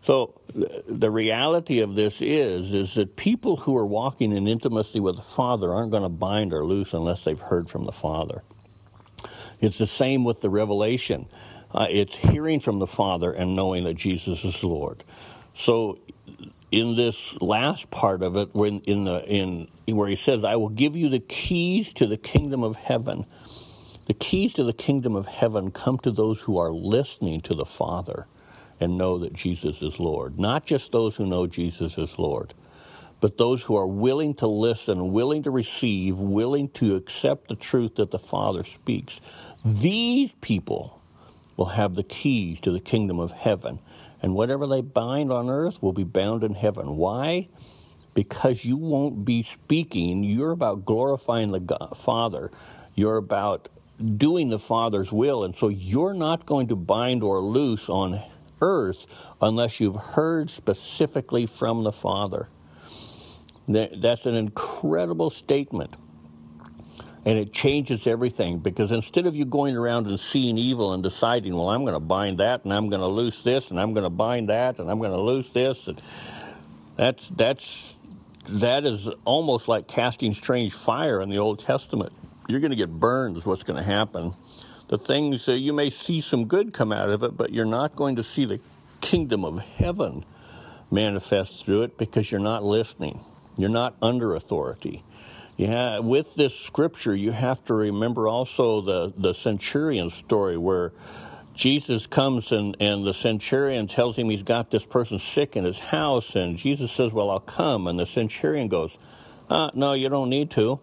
So 0.00 0.34
the 0.86 1.10
reality 1.10 1.80
of 1.80 1.94
this 1.94 2.20
is 2.20 2.74
is 2.74 2.94
that 2.94 3.16
people 3.16 3.56
who 3.56 3.74
are 3.76 3.86
walking 3.86 4.32
in 4.36 4.46
intimacy 4.46 5.00
with 5.00 5.16
the 5.16 5.22
Father 5.22 5.72
aren't 5.72 5.92
going 5.92 6.02
to 6.02 6.10
bind 6.10 6.52
or 6.52 6.64
loose 6.64 6.92
unless 6.92 7.24
they've 7.24 7.40
heard 7.40 7.70
from 7.70 7.86
the 7.86 7.92
Father. 7.92 8.42
It's 9.60 9.78
the 9.78 9.86
same 9.86 10.24
with 10.24 10.42
the 10.42 10.50
revelation. 10.50 11.26
Uh, 11.72 11.86
it's 11.90 12.16
hearing 12.16 12.60
from 12.60 12.80
the 12.80 12.86
Father 12.86 13.32
and 13.32 13.56
knowing 13.56 13.84
that 13.84 13.94
Jesus 13.94 14.44
is 14.44 14.62
Lord. 14.62 15.02
So 15.54 15.98
in 16.74 16.96
this 16.96 17.40
last 17.40 17.90
part 17.90 18.22
of 18.22 18.36
it, 18.36 18.48
when 18.52 18.80
in 18.80 19.04
the 19.04 19.24
in 19.26 19.68
where 19.86 20.08
he 20.08 20.16
says, 20.16 20.44
"I 20.44 20.56
will 20.56 20.70
give 20.70 20.96
you 20.96 21.08
the 21.08 21.20
keys 21.20 21.92
to 21.94 22.06
the 22.06 22.16
kingdom 22.16 22.62
of 22.62 22.76
heaven." 22.76 23.26
The 24.06 24.14
keys 24.14 24.52
to 24.54 24.64
the 24.64 24.74
kingdom 24.74 25.16
of 25.16 25.26
heaven 25.26 25.70
come 25.70 25.98
to 26.00 26.10
those 26.10 26.40
who 26.40 26.58
are 26.58 26.72
listening 26.72 27.40
to 27.42 27.54
the 27.54 27.64
Father 27.64 28.26
and 28.78 28.98
know 28.98 29.18
that 29.18 29.32
Jesus 29.32 29.80
is 29.80 29.98
Lord. 29.98 30.38
Not 30.38 30.66
just 30.66 30.92
those 30.92 31.16
who 31.16 31.24
know 31.24 31.46
Jesus 31.46 31.96
is 31.96 32.18
Lord, 32.18 32.52
but 33.20 33.38
those 33.38 33.62
who 33.62 33.76
are 33.76 33.86
willing 33.86 34.34
to 34.34 34.46
listen, 34.46 35.12
willing 35.12 35.44
to 35.44 35.50
receive, 35.50 36.18
willing 36.18 36.68
to 36.70 36.96
accept 36.96 37.48
the 37.48 37.56
truth 37.56 37.94
that 37.94 38.10
the 38.10 38.18
Father 38.18 38.64
speaks. 38.64 39.22
These 39.64 40.32
people 40.42 41.00
will 41.56 41.66
have 41.66 41.94
the 41.94 42.02
keys 42.02 42.60
to 42.60 42.72
the 42.72 42.80
kingdom 42.80 43.18
of 43.18 43.32
heaven. 43.32 43.78
And 44.24 44.34
whatever 44.34 44.66
they 44.66 44.80
bind 44.80 45.30
on 45.30 45.50
earth 45.50 45.82
will 45.82 45.92
be 45.92 46.02
bound 46.02 46.44
in 46.44 46.54
heaven. 46.54 46.96
Why? 46.96 47.50
Because 48.14 48.64
you 48.64 48.78
won't 48.78 49.26
be 49.26 49.42
speaking. 49.42 50.24
You're 50.24 50.52
about 50.52 50.86
glorifying 50.86 51.52
the 51.52 51.60
God, 51.60 51.94
Father. 51.94 52.50
You're 52.94 53.18
about 53.18 53.68
doing 54.16 54.48
the 54.48 54.58
Father's 54.58 55.12
will. 55.12 55.44
And 55.44 55.54
so 55.54 55.68
you're 55.68 56.14
not 56.14 56.46
going 56.46 56.68
to 56.68 56.74
bind 56.74 57.22
or 57.22 57.40
loose 57.42 57.90
on 57.90 58.18
earth 58.62 59.04
unless 59.42 59.78
you've 59.78 59.96
heard 59.96 60.48
specifically 60.48 61.44
from 61.44 61.84
the 61.84 61.92
Father. 61.92 62.48
That's 63.68 64.24
an 64.24 64.36
incredible 64.36 65.28
statement. 65.28 65.96
And 67.26 67.38
it 67.38 67.54
changes 67.54 68.06
everything 68.06 68.58
because 68.58 68.90
instead 68.90 69.26
of 69.26 69.34
you 69.34 69.46
going 69.46 69.76
around 69.76 70.06
and 70.06 70.20
seeing 70.20 70.58
evil 70.58 70.92
and 70.92 71.02
deciding, 71.02 71.54
well, 71.54 71.70
I'm 71.70 71.82
going 71.82 71.94
to 71.94 72.00
bind 72.00 72.38
that 72.38 72.64
and 72.64 72.72
I'm 72.72 72.90
going 72.90 73.00
to 73.00 73.06
loose 73.06 73.42
this 73.42 73.70
and 73.70 73.80
I'm 73.80 73.94
going 73.94 74.04
to 74.04 74.10
bind 74.10 74.50
that 74.50 74.78
and 74.78 74.90
I'm 74.90 74.98
going 74.98 75.10
to 75.10 75.20
loose 75.20 75.48
this, 75.48 75.88
and 75.88 76.02
that's 76.96 77.28
that's 77.30 77.96
that 78.48 78.84
is 78.84 79.08
almost 79.24 79.68
like 79.68 79.88
casting 79.88 80.34
strange 80.34 80.74
fire 80.74 81.22
in 81.22 81.30
the 81.30 81.38
Old 81.38 81.60
Testament. 81.60 82.12
You're 82.46 82.60
going 82.60 82.72
to 82.72 82.76
get 82.76 82.90
burned, 82.90 83.38
is 83.38 83.46
what's 83.46 83.62
going 83.62 83.78
to 83.78 83.82
happen. 83.82 84.34
The 84.88 84.98
things 84.98 85.48
uh, 85.48 85.52
you 85.52 85.72
may 85.72 85.88
see 85.88 86.20
some 86.20 86.44
good 86.44 86.74
come 86.74 86.92
out 86.92 87.08
of 87.08 87.22
it, 87.22 87.36
but 87.36 87.52
you're 87.52 87.64
not 87.64 87.96
going 87.96 88.16
to 88.16 88.22
see 88.22 88.44
the 88.44 88.60
kingdom 89.00 89.44
of 89.44 89.60
heaven 89.60 90.24
manifest 90.90 91.64
through 91.64 91.82
it 91.82 91.96
because 91.96 92.30
you're 92.30 92.40
not 92.40 92.62
listening. 92.62 93.20
You're 93.56 93.70
not 93.70 93.96
under 94.02 94.34
authority. 94.34 95.02
Yeah, 95.56 96.00
with 96.00 96.34
this 96.34 96.58
scripture, 96.58 97.14
you 97.14 97.30
have 97.30 97.64
to 97.66 97.74
remember 97.74 98.26
also 98.26 98.80
the, 98.80 99.12
the 99.16 99.32
centurion 99.32 100.10
story 100.10 100.58
where 100.58 100.92
Jesus 101.54 102.08
comes 102.08 102.50
and, 102.50 102.76
and 102.80 103.06
the 103.06 103.14
centurion 103.14 103.86
tells 103.86 104.18
him 104.18 104.28
he's 104.28 104.42
got 104.42 104.72
this 104.72 104.84
person 104.84 105.20
sick 105.20 105.54
in 105.54 105.64
his 105.64 105.78
house, 105.78 106.34
and 106.34 106.56
Jesus 106.56 106.90
says, 106.90 107.12
Well, 107.12 107.30
I'll 107.30 107.38
come. 107.38 107.86
And 107.86 108.00
the 108.00 108.06
centurion 108.06 108.66
goes, 108.66 108.98
uh, 109.48 109.70
No, 109.74 109.92
you 109.92 110.08
don't 110.08 110.28
need 110.28 110.50
to. 110.52 110.80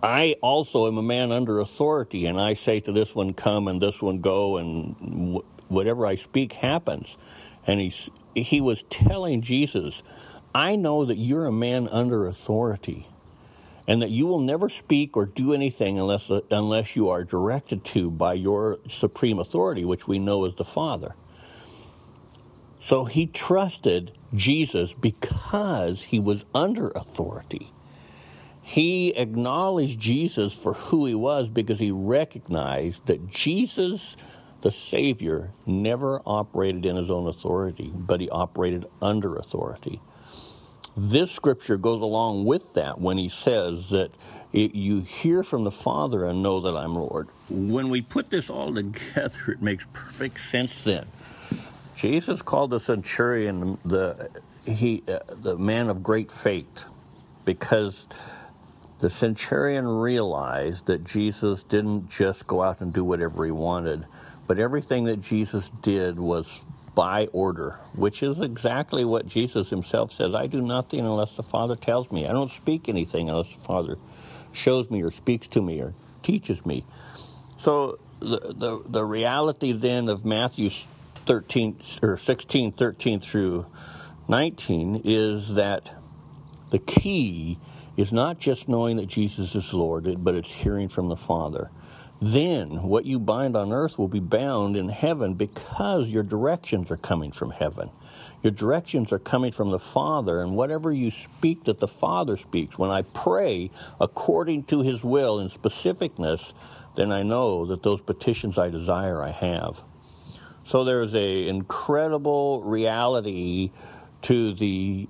I 0.00 0.36
also 0.40 0.86
am 0.86 0.96
a 0.96 1.02
man 1.02 1.32
under 1.32 1.58
authority, 1.58 2.26
and 2.26 2.40
I 2.40 2.54
say 2.54 2.78
to 2.78 2.92
this 2.92 3.16
one, 3.16 3.34
Come, 3.34 3.66
and 3.66 3.82
this 3.82 4.00
one, 4.00 4.20
go, 4.20 4.58
and 4.58 5.42
whatever 5.66 6.06
I 6.06 6.14
speak 6.14 6.52
happens. 6.52 7.16
And 7.66 7.80
he's, 7.80 8.08
he 8.36 8.60
was 8.60 8.84
telling 8.90 9.42
Jesus, 9.42 10.04
I 10.54 10.76
know 10.76 11.04
that 11.04 11.16
you're 11.16 11.46
a 11.46 11.52
man 11.52 11.88
under 11.88 12.28
authority 12.28 13.08
and 13.86 14.02
that 14.02 14.10
you 14.10 14.26
will 14.26 14.40
never 14.40 14.68
speak 14.68 15.16
or 15.16 15.26
do 15.26 15.52
anything 15.52 15.98
unless, 15.98 16.30
uh, 16.30 16.40
unless 16.50 16.96
you 16.96 17.08
are 17.08 17.24
directed 17.24 17.84
to 17.86 18.10
by 18.10 18.34
your 18.34 18.78
supreme 18.88 19.38
authority, 19.38 19.84
which 19.84 20.08
we 20.08 20.18
know 20.18 20.44
is 20.44 20.54
the 20.56 20.64
Father. 20.64 21.14
So 22.80 23.04
he 23.04 23.26
trusted 23.26 24.12
Jesus 24.34 24.92
because 24.92 26.04
he 26.04 26.20
was 26.20 26.44
under 26.54 26.88
authority. 26.90 27.72
He 28.62 29.14
acknowledged 29.16 30.00
Jesus 30.00 30.54
for 30.54 30.74
who 30.74 31.06
he 31.06 31.14
was 31.14 31.48
because 31.48 31.80
he 31.80 31.90
recognized 31.90 33.06
that 33.06 33.28
Jesus, 33.28 34.16
the 34.62 34.70
Savior, 34.70 35.50
never 35.66 36.22
operated 36.24 36.86
in 36.86 36.96
his 36.96 37.10
own 37.10 37.26
authority, 37.26 37.92
but 37.94 38.20
he 38.20 38.30
operated 38.30 38.86
under 39.02 39.36
authority. 39.36 40.00
This 40.96 41.30
scripture 41.30 41.76
goes 41.76 42.02
along 42.02 42.44
with 42.44 42.74
that 42.74 43.00
when 43.00 43.16
he 43.16 43.28
says 43.28 43.90
that 43.90 44.10
it, 44.52 44.74
you 44.74 45.00
hear 45.00 45.42
from 45.42 45.64
the 45.64 45.70
Father 45.70 46.26
and 46.26 46.42
know 46.42 46.60
that 46.60 46.76
I'm 46.76 46.94
Lord. 46.94 47.28
When 47.48 47.88
we 47.88 48.00
put 48.00 48.30
this 48.30 48.50
all 48.50 48.74
together, 48.74 49.52
it 49.52 49.62
makes 49.62 49.86
perfect 49.92 50.40
sense 50.40 50.82
then. 50.82 51.06
Jesus 51.94 52.42
called 52.42 52.70
the 52.70 52.80
centurion 52.80 53.78
the, 53.84 54.30
he, 54.64 55.02
uh, 55.08 55.18
the 55.42 55.56
man 55.58 55.88
of 55.88 56.02
great 56.02 56.30
faith 56.30 56.84
because 57.44 58.08
the 59.00 59.10
centurion 59.10 59.86
realized 59.86 60.86
that 60.86 61.04
Jesus 61.04 61.62
didn't 61.62 62.08
just 62.08 62.46
go 62.46 62.62
out 62.62 62.80
and 62.80 62.92
do 62.92 63.04
whatever 63.04 63.44
he 63.44 63.50
wanted, 63.50 64.04
but 64.46 64.58
everything 64.58 65.04
that 65.04 65.20
Jesus 65.20 65.70
did 65.82 66.18
was 66.18 66.64
by 66.94 67.26
order, 67.32 67.78
which 67.94 68.22
is 68.22 68.40
exactly 68.40 69.04
what 69.04 69.26
Jesus 69.26 69.70
himself 69.70 70.12
says 70.12 70.34
I 70.34 70.46
do 70.46 70.60
nothing 70.60 71.00
unless 71.00 71.32
the 71.32 71.42
Father 71.42 71.76
tells 71.76 72.10
me. 72.10 72.26
I 72.26 72.32
don't 72.32 72.50
speak 72.50 72.88
anything 72.88 73.28
unless 73.28 73.54
the 73.54 73.60
Father 73.60 73.96
shows 74.52 74.90
me 74.90 75.02
or 75.02 75.10
speaks 75.10 75.48
to 75.48 75.62
me 75.62 75.80
or 75.80 75.94
teaches 76.22 76.66
me. 76.66 76.84
So 77.58 77.98
the, 78.18 78.54
the, 78.54 78.82
the 78.86 79.04
reality 79.04 79.72
then 79.72 80.08
of 80.08 80.24
Matthew 80.24 80.70
13 81.26 81.76
or 82.02 82.18
16, 82.18 82.72
13 82.72 83.20
through 83.20 83.66
19 84.28 85.02
is 85.04 85.54
that 85.54 85.92
the 86.70 86.78
key 86.78 87.58
is 87.96 88.12
not 88.12 88.38
just 88.38 88.68
knowing 88.68 88.96
that 88.96 89.06
Jesus 89.06 89.54
is 89.54 89.74
Lord, 89.74 90.24
but 90.24 90.34
it's 90.34 90.50
hearing 90.50 90.88
from 90.88 91.08
the 91.08 91.16
Father 91.16 91.70
then 92.20 92.82
what 92.82 93.06
you 93.06 93.18
bind 93.18 93.56
on 93.56 93.72
earth 93.72 93.98
will 93.98 94.08
be 94.08 94.20
bound 94.20 94.76
in 94.76 94.88
heaven 94.88 95.34
because 95.34 96.08
your 96.08 96.22
directions 96.22 96.90
are 96.90 96.96
coming 96.98 97.32
from 97.32 97.50
heaven. 97.50 97.90
Your 98.42 98.50
directions 98.52 99.12
are 99.12 99.18
coming 99.18 99.52
from 99.52 99.70
the 99.70 99.78
Father, 99.78 100.42
and 100.42 100.56
whatever 100.56 100.92
you 100.92 101.10
speak 101.10 101.64
that 101.64 101.80
the 101.80 101.88
Father 101.88 102.36
speaks, 102.36 102.78
when 102.78 102.90
I 102.90 103.02
pray 103.02 103.70
according 104.00 104.64
to 104.64 104.82
His 104.82 105.04
will 105.04 105.40
in 105.40 105.48
specificness, 105.48 106.54
then 106.96 107.12
I 107.12 107.22
know 107.22 107.66
that 107.66 107.82
those 107.82 108.00
petitions 108.00 108.58
I 108.58 108.70
desire 108.70 109.22
I 109.22 109.30
have. 109.30 109.82
So 110.64 110.84
there's 110.84 111.14
a 111.14 111.48
incredible 111.48 112.62
reality 112.62 113.72
to 114.22 114.54
the 114.54 115.08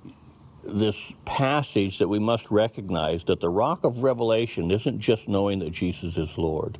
this 0.63 1.13
passage 1.25 1.97
that 1.99 2.07
we 2.07 2.19
must 2.19 2.49
recognize 2.51 3.23
that 3.25 3.39
the 3.39 3.49
rock 3.49 3.83
of 3.83 4.03
revelation 4.03 4.71
isn't 4.71 4.99
just 4.99 5.27
knowing 5.27 5.59
that 5.59 5.71
Jesus 5.71 6.17
is 6.17 6.37
Lord. 6.37 6.77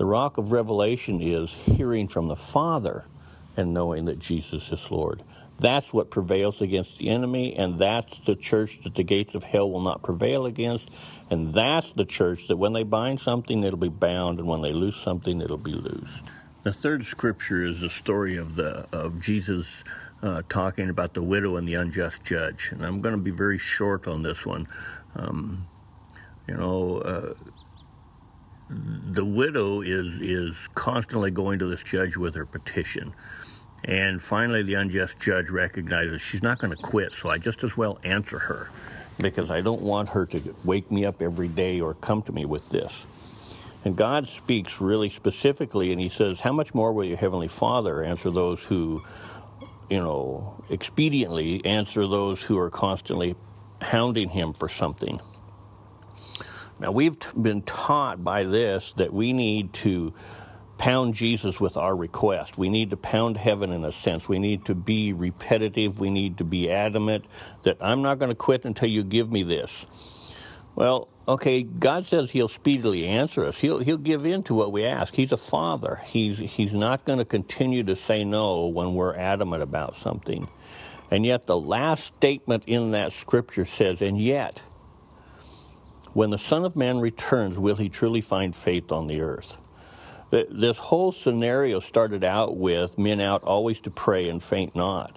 The 0.00 0.06
rock 0.06 0.38
of 0.38 0.50
revelation 0.50 1.20
is 1.20 1.52
hearing 1.52 2.08
from 2.08 2.28
the 2.28 2.34
Father 2.34 3.04
and 3.58 3.74
knowing 3.74 4.06
that 4.06 4.18
Jesus 4.18 4.72
is 4.72 4.90
Lord. 4.90 5.22
That's 5.58 5.92
what 5.92 6.10
prevails 6.10 6.62
against 6.62 6.96
the 6.96 7.10
enemy, 7.10 7.54
and 7.54 7.78
that's 7.78 8.18
the 8.20 8.34
church 8.34 8.80
that 8.84 8.94
the 8.94 9.02
gates 9.02 9.34
of 9.34 9.44
hell 9.44 9.70
will 9.70 9.82
not 9.82 10.02
prevail 10.02 10.46
against. 10.46 10.90
And 11.28 11.52
that's 11.52 11.92
the 11.92 12.06
church 12.06 12.48
that 12.48 12.56
when 12.56 12.72
they 12.72 12.82
bind 12.82 13.20
something, 13.20 13.62
it'll 13.62 13.78
be 13.78 13.90
bound, 13.90 14.38
and 14.38 14.48
when 14.48 14.62
they 14.62 14.72
loose 14.72 14.96
something, 14.96 15.38
it'll 15.42 15.58
be 15.58 15.74
loosed. 15.74 16.22
The 16.62 16.72
third 16.72 17.04
scripture 17.04 17.62
is 17.62 17.82
the 17.82 17.90
story 17.90 18.38
of 18.38 18.54
the 18.56 18.86
of 18.92 19.20
Jesus 19.20 19.84
uh, 20.22 20.40
talking 20.48 20.88
about 20.88 21.12
the 21.12 21.22
widow 21.22 21.56
and 21.56 21.68
the 21.68 21.74
unjust 21.74 22.24
judge, 22.24 22.70
and 22.72 22.86
I'm 22.86 23.02
going 23.02 23.16
to 23.16 23.20
be 23.20 23.32
very 23.32 23.58
short 23.58 24.08
on 24.08 24.22
this 24.22 24.46
one. 24.46 24.66
Um, 25.14 25.68
you 26.48 26.54
know, 26.54 27.00
uh, 27.00 27.34
the 28.70 29.24
widow 29.24 29.80
is 29.80 30.20
is 30.20 30.68
constantly 30.74 31.30
going 31.30 31.58
to 31.58 31.66
this 31.66 31.82
judge 31.82 32.16
with 32.16 32.34
her 32.34 32.46
petition. 32.46 33.12
And 33.84 34.20
finally, 34.20 34.62
the 34.62 34.74
unjust 34.74 35.20
judge 35.20 35.50
recognizes 35.50 36.20
she's 36.20 36.42
not 36.42 36.58
going 36.58 36.76
to 36.76 36.82
quit, 36.82 37.12
so 37.12 37.30
I 37.30 37.38
just 37.38 37.64
as 37.64 37.76
well 37.76 37.98
answer 38.04 38.38
her 38.38 38.70
because 39.18 39.50
I 39.50 39.60
don't 39.62 39.82
want 39.82 40.10
her 40.10 40.26
to 40.26 40.54
wake 40.64 40.90
me 40.90 41.04
up 41.04 41.22
every 41.22 41.48
day 41.48 41.80
or 41.80 41.94
come 41.94 42.22
to 42.22 42.32
me 42.32 42.44
with 42.44 42.68
this. 42.68 43.06
And 43.84 43.96
God 43.96 44.28
speaks 44.28 44.80
really 44.80 45.08
specifically, 45.08 45.92
and 45.92 46.00
He 46.00 46.10
says, 46.10 46.40
How 46.40 46.52
much 46.52 46.74
more 46.74 46.92
will 46.92 47.04
your 47.04 47.16
Heavenly 47.16 47.48
Father 47.48 48.04
answer 48.04 48.30
those 48.30 48.62
who, 48.62 49.02
you 49.88 49.98
know, 50.00 50.62
expediently 50.68 51.64
answer 51.66 52.06
those 52.06 52.42
who 52.42 52.58
are 52.58 52.70
constantly 52.70 53.34
hounding 53.80 54.28
Him 54.28 54.52
for 54.52 54.68
something? 54.68 55.20
Now, 56.80 56.92
we've 56.92 57.16
been 57.40 57.60
taught 57.60 58.24
by 58.24 58.44
this 58.44 58.92
that 58.96 59.12
we 59.12 59.34
need 59.34 59.74
to 59.74 60.14
pound 60.78 61.14
Jesus 61.14 61.60
with 61.60 61.76
our 61.76 61.94
request. 61.94 62.56
We 62.56 62.70
need 62.70 62.88
to 62.90 62.96
pound 62.96 63.36
heaven 63.36 63.70
in 63.70 63.84
a 63.84 63.92
sense. 63.92 64.30
We 64.30 64.38
need 64.38 64.64
to 64.64 64.74
be 64.74 65.12
repetitive. 65.12 66.00
We 66.00 66.08
need 66.08 66.38
to 66.38 66.44
be 66.44 66.70
adamant 66.70 67.26
that 67.64 67.76
I'm 67.82 68.00
not 68.00 68.18
going 68.18 68.30
to 68.30 68.34
quit 68.34 68.64
until 68.64 68.88
you 68.88 69.04
give 69.04 69.30
me 69.30 69.42
this. 69.42 69.86
Well, 70.74 71.08
okay, 71.28 71.62
God 71.62 72.06
says 72.06 72.30
He'll 72.30 72.48
speedily 72.48 73.06
answer 73.06 73.44
us. 73.44 73.58
He'll 73.58 73.80
He'll 73.80 73.98
give 73.98 74.24
in 74.24 74.42
to 74.44 74.54
what 74.54 74.72
we 74.72 74.86
ask. 74.86 75.14
He's 75.14 75.32
a 75.32 75.36
Father. 75.36 76.00
He's 76.06 76.38
He's 76.38 76.72
not 76.72 77.04
going 77.04 77.18
to 77.18 77.26
continue 77.26 77.82
to 77.82 77.94
say 77.94 78.24
no 78.24 78.66
when 78.66 78.94
we're 78.94 79.14
adamant 79.14 79.62
about 79.62 79.96
something. 79.96 80.48
And 81.10 81.26
yet, 81.26 81.46
the 81.46 81.58
last 81.60 82.04
statement 82.04 82.64
in 82.66 82.92
that 82.92 83.12
scripture 83.12 83.66
says, 83.66 84.00
And 84.00 84.18
yet, 84.18 84.62
when 86.12 86.30
the 86.30 86.38
Son 86.38 86.64
of 86.64 86.76
Man 86.76 87.00
returns, 87.00 87.58
will 87.58 87.76
he 87.76 87.88
truly 87.88 88.20
find 88.20 88.54
faith 88.54 88.90
on 88.90 89.06
the 89.06 89.20
earth? 89.20 89.56
This 90.30 90.78
whole 90.78 91.12
scenario 91.12 91.80
started 91.80 92.22
out 92.22 92.56
with 92.56 92.98
men 92.98 93.20
out 93.20 93.42
always 93.42 93.80
to 93.80 93.90
pray 93.90 94.28
and 94.28 94.42
faint 94.42 94.76
not. 94.76 95.16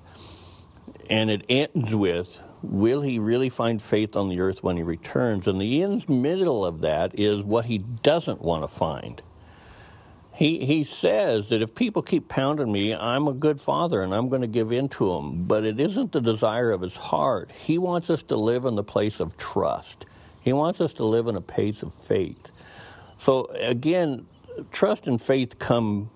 And 1.09 1.29
it 1.29 1.45
ends 1.49 1.93
with, 1.93 2.45
will 2.63 3.01
he 3.01 3.19
really 3.19 3.49
find 3.49 3.81
faith 3.81 4.15
on 4.15 4.29
the 4.29 4.39
earth 4.39 4.63
when 4.63 4.77
he 4.77 4.83
returns? 4.83 5.47
And 5.47 5.61
the 5.61 5.83
end 5.83 6.09
middle 6.09 6.65
of 6.65 6.81
that 6.81 7.17
is 7.19 7.43
what 7.43 7.65
he 7.65 7.77
doesn't 7.77 8.41
want 8.41 8.63
to 8.63 8.67
find. 8.67 9.21
He, 10.33 10.65
he 10.65 10.83
says 10.83 11.49
that 11.49 11.61
if 11.61 11.75
people 11.75 12.01
keep 12.01 12.27
pounding 12.27 12.71
me, 12.71 12.95
I'm 12.95 13.27
a 13.27 13.33
good 13.33 13.61
father 13.61 14.01
and 14.01 14.15
I'm 14.15 14.29
going 14.29 14.41
to 14.41 14.47
give 14.47 14.71
in 14.71 14.89
to 14.89 15.13
them. 15.13 15.43
But 15.43 15.63
it 15.63 15.79
isn't 15.79 16.11
the 16.11 16.21
desire 16.21 16.71
of 16.71 16.81
his 16.81 16.97
heart. 16.97 17.51
He 17.51 17.77
wants 17.77 18.09
us 18.09 18.23
to 18.23 18.35
live 18.35 18.65
in 18.65 18.75
the 18.75 18.83
place 18.83 19.19
of 19.19 19.37
trust. 19.37 20.05
He 20.43 20.53
wants 20.53 20.81
us 20.81 20.93
to 20.95 21.05
live 21.05 21.27
in 21.27 21.35
a 21.35 21.41
pace 21.41 21.81
of 21.83 21.93
faith. 21.93 22.51
So 23.17 23.45
again, 23.45 24.27
trust 24.71 25.07
and 25.07 25.21
faith 25.21 25.57
come 25.57 26.09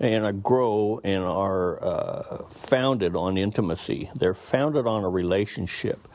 and 0.00 0.42
grow 0.42 1.00
and 1.04 1.22
are 1.22 1.82
uh, 1.84 2.38
founded 2.44 3.14
on 3.14 3.36
intimacy. 3.36 4.10
They're 4.16 4.34
founded 4.34 4.86
on 4.86 5.04
a 5.04 5.08
relationship. 5.08 6.08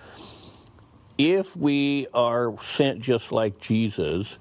If 1.18 1.56
we 1.56 2.08
are 2.14 2.58
sent 2.60 3.02
just 3.02 3.32
like 3.32 3.60
Jesus, 3.60 4.38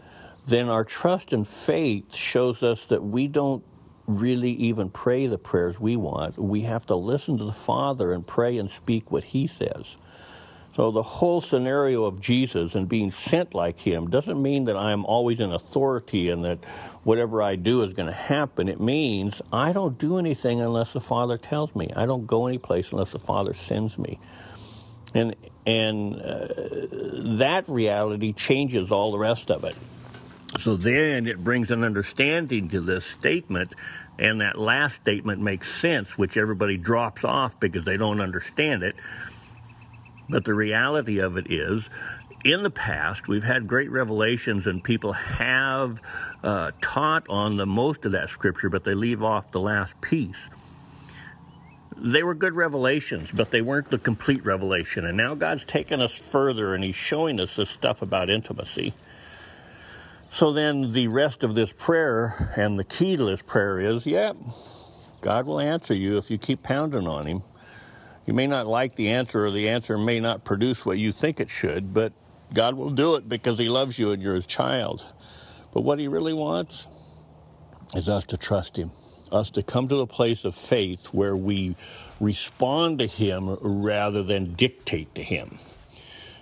then 0.47 0.69
our 0.69 0.85
trust 0.85 1.33
and 1.33 1.47
faith 1.47 2.15
shows 2.15 2.63
us 2.63 2.87
that 2.87 3.03
we 3.03 3.29
don't 3.29 3.65
really 4.07 4.53
even 4.53 4.91
pray 4.91 5.27
the 5.27 5.39
prayers 5.39 5.81
we 5.81 5.97
want. 5.97 6.39
We 6.39 6.63
have 6.63 6.87
to 6.87 6.97
listen 6.97 7.39
to 7.39 7.45
the 7.45 7.53
Father 7.53 8.13
and 8.13 8.27
pray 8.27 8.59
and 8.59 8.71
speak 8.71 9.11
what 9.11 9.25
He 9.25 9.47
says. 9.47 9.97
So 10.77 10.91
the 10.91 11.03
whole 11.03 11.41
scenario 11.41 12.05
of 12.05 12.21
Jesus 12.21 12.75
and 12.75 12.87
being 12.87 13.11
sent 13.11 13.55
like 13.55 13.79
him 13.79 14.11
doesn't 14.11 14.43
mean 14.43 14.67
that 14.67 14.77
I'm 14.77 15.07
always 15.07 15.41
in 15.41 15.51
authority 15.51 16.29
and 16.29 16.45
that 16.45 16.63
whatever 17.03 17.41
I 17.41 17.57
do 17.57 17.83
is 17.83 17.95
going 17.95 18.09
to 18.09 18.15
happen. 18.15 18.69
It 18.69 18.79
means 18.79 19.41
I 19.51 19.73
don't 19.73 19.97
do 19.97 20.19
anything 20.19 20.61
unless 20.61 20.93
the 20.93 21.01
Father 21.01 21.39
tells 21.39 21.75
me. 21.75 21.89
I 21.97 22.05
don't 22.05 22.27
go 22.27 22.47
any 22.47 22.59
place 22.59 22.93
unless 22.93 23.13
the 23.13 23.19
Father 23.19 23.55
sends 23.55 23.99
me. 23.99 24.19
And 25.15 25.35
and 25.65 26.21
uh, 26.21 26.47
that 27.39 27.65
reality 27.69 28.35
changes 28.35 28.93
all 28.93 29.13
the 29.13 29.19
rest 29.19 29.51
of 29.51 29.65
it. 29.65 29.79
So 30.61 30.77
then 30.77 31.27
it 31.27 31.43
brings 31.43 31.71
an 31.71 31.85
understanding 31.85 32.69
to 32.69 32.83
this 32.83 33.07
statement 33.07 33.75
and 34.19 34.43
that 34.43 34.59
last 34.59 34.97
statement 34.97 35.41
makes 35.41 35.71
sense, 35.75 36.19
which 36.19 36.37
everybody 36.37 36.77
drops 36.77 37.25
off 37.25 37.59
because 37.59 37.85
they 37.85 37.97
don't 37.97 38.21
understand 38.21 38.83
it. 38.83 38.97
But 40.29 40.45
the 40.45 40.55
reality 40.55 41.19
of 41.19 41.37
it 41.37 41.51
is, 41.51 41.89
in 42.45 42.63
the 42.63 42.71
past, 42.71 43.29
we've 43.29 43.43
had 43.43 43.67
great 43.67 43.91
revelations, 43.91 44.67
and 44.67 44.83
people 44.83 45.13
have 45.13 46.01
uh, 46.43 46.71
taught 46.81 47.29
on 47.29 47.57
the 47.57 47.67
most 47.67 48.05
of 48.05 48.13
that 48.13 48.29
scripture, 48.29 48.71
but 48.71 48.85
they 48.85 48.95
leave 48.95 49.23
off 49.23 49.51
the 49.51 49.61
last 49.61 50.01
piece. 50.01 50.49
They 51.97 52.23
were 52.23 52.35
good 52.35 52.55
revelations, 52.55 53.33
but 53.33 53.51
they 53.51 53.63
weren't 53.63 53.91
the 53.91 53.99
complete 53.99 54.45
revelation. 54.45 55.07
And 55.07 55.17
now 55.17 55.35
God's 55.35 55.65
taken 55.65 56.01
us 56.01 56.17
further, 56.17 56.75
and 56.75 56.85
He's 56.85 56.97
showing 56.97 57.41
us 57.41 57.57
this 57.57 57.71
stuff 57.71 58.03
about 58.03 58.31
intimacy. 58.31 58.95
So 60.29 60.53
then, 60.53 60.93
the 60.93 61.09
rest 61.09 61.43
of 61.43 61.55
this 61.55 61.73
prayer 61.73 62.53
and 62.57 62.79
the 62.79 62.85
key 62.85 63.17
to 63.17 63.25
this 63.25 63.43
prayer 63.43 63.81
is, 63.81 64.07
yeah, 64.07 64.33
God 65.21 65.47
will 65.47 65.61
answer 65.61 65.95
you 65.95 66.19
if 66.19 66.31
you 66.31 66.39
keep 66.39 66.63
pounding 66.63 67.07
on 67.07 67.27
Him. 67.27 67.43
You 68.27 68.35
may 68.35 68.49
not 68.49 68.67
like 68.67 68.97
the 68.97 69.11
answer, 69.11 69.47
or 69.47 69.51
the 69.53 69.69
answer 69.69 69.97
may 69.97 70.19
not 70.19 70.45
produce 70.45 70.85
what 70.85 70.99
you 70.99 71.13
think 71.13 71.39
it 71.39 71.49
should, 71.49 71.95
but 71.95 72.13
God 72.53 72.75
will 72.75 72.91
do 72.91 73.15
it 73.15 73.29
because 73.29 73.59
He 73.59 73.69
loves 73.69 73.99
you 73.99 74.11
and 74.11 74.21
you're 74.21 74.35
His 74.35 74.47
child. 74.47 75.05
But 75.73 75.83
what 75.83 76.01
He 76.01 76.09
really 76.09 76.33
wants 76.33 76.89
is 77.95 78.09
us 78.09 78.25
to 78.27 78.37
trust 78.37 78.77
Him, 78.77 78.91
us 79.31 79.51
to 79.51 79.63
come 79.63 79.89
to 79.89 80.01
a 80.01 80.07
place 80.07 80.45
of 80.45 80.57
faith 80.57 81.07
where 81.07 81.37
we 81.37 81.77
respond 82.19 82.99
to 82.99 83.07
Him 83.07 83.57
rather 83.61 84.25
than 84.25 84.55
dictate 84.55 85.15
to 85.15 85.23
Him. 85.23 85.59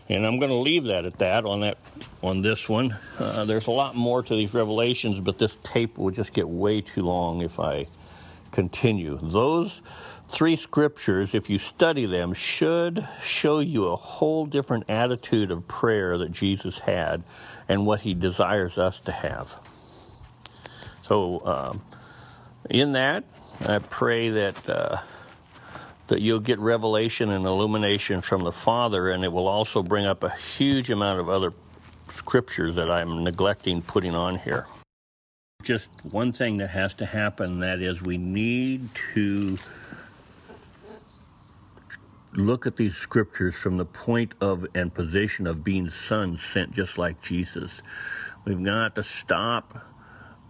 And 0.09 0.27
I'm 0.27 0.39
going 0.39 0.51
to 0.51 0.57
leave 0.57 0.85
that 0.85 1.07
at 1.07 1.19
that 1.19 1.45
on 1.45 1.61
that 1.61 1.79
on 2.23 2.43
this 2.43 2.69
one. 2.69 2.97
Uh, 3.19 3.45
there's 3.45 3.67
a 3.67 3.71
lot 3.71 3.95
more 3.95 4.23
to 4.23 4.35
these 4.35 4.53
revelations, 4.53 5.21
but 5.21 5.39
this 5.39 5.59
tape 5.63 5.97
will 5.97 6.11
just 6.11 6.35
get 6.35 6.49
way 6.49 6.81
too 6.83 7.03
long 7.03 7.41
if 7.41 7.59
I 7.59 7.87
continue. 8.53 9.19
Those 9.23 9.81
three 10.35 10.57
scriptures, 10.57 11.35
if 11.35 11.49
you 11.49 11.59
study 11.59 12.07
them, 12.07 12.35
should 12.35 13.07
show 13.23 13.61
you 13.61 13.87
a 13.87 13.97
whole 13.97 14.47
different 14.47 14.91
attitude 14.91 15.51
of 15.53 15.67
prayer 15.69 16.19
that 16.19 16.33
Jesus 16.33 16.81
had 16.81 17.23
and 17.69 17.87
what 17.87 18.01
he 18.01 18.15
desires 18.15 18.77
us 18.77 19.01
to 19.01 19.13
have. 19.13 19.55
So, 21.03 21.47
um, 21.47 21.83
in 22.69 22.93
that, 22.93 23.25
I 23.61 23.79
pray 23.79 24.31
that. 24.31 24.69
Uh, 24.69 24.99
that 26.09 26.21
you'll 26.21 26.39
get 26.39 26.59
revelation 26.59 27.31
and 27.31 27.47
illumination 27.47 28.21
from 28.21 28.43
the 28.43 28.53
Father, 28.53 29.09
and 29.09 29.25
it 29.25 29.33
will 29.33 29.49
also 29.49 29.83
bring 29.83 30.05
up 30.05 30.23
a 30.23 30.29
huge 30.29 30.91
amount 30.91 31.19
of 31.19 31.31
other 31.31 31.51
scriptures 32.11 32.75
that 32.75 32.91
I'm 32.91 33.25
neglecting 33.25 33.81
putting 33.81 34.15
on 34.15 34.37
here. 34.37 34.67
Just 35.63 35.89
one 36.11 36.31
thing 36.31 36.59
that 36.59 36.69
has 36.69 36.93
to 36.95 37.07
happen 37.07 37.61
that 37.61 37.81
is, 37.81 38.03
we 38.03 38.19
need 38.19 38.95
to 39.15 39.57
look 42.37 42.67
at 42.67 42.77
these 42.77 42.97
scriptures 42.97 43.57
from 43.57 43.77
the 43.77 43.85
point 43.85 44.35
of 44.41 44.67
and 44.75 44.93
position 44.93 45.47
of 45.47 45.63
being 45.63 45.89
sons 45.89 46.43
sent 46.43 46.73
just 46.73 46.99
like 46.99 47.21
Jesus. 47.23 47.83
We've 48.45 48.63
got 48.63 48.95
to 48.97 49.03
stop 49.03 49.87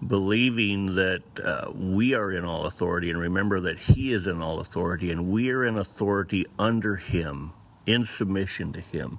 believing 0.07 0.94
that 0.94 1.23
uh, 1.42 1.70
we 1.75 2.14
are 2.14 2.33
in 2.33 2.44
all 2.44 2.66
authority 2.66 3.11
and 3.11 3.18
remember 3.18 3.61
that 3.61 3.79
He 3.79 4.12
is 4.12 4.27
in 4.27 4.42
all 4.42 4.61
authority 4.61 5.11
and 5.11 5.31
we 5.31 5.51
are 5.51 5.64
in 5.64 5.79
authority 5.79 6.47
under 6.59 6.97
Him, 6.97 7.53
in 7.87 8.05
submission 8.05 8.73
to 8.73 8.81
Him. 8.81 9.18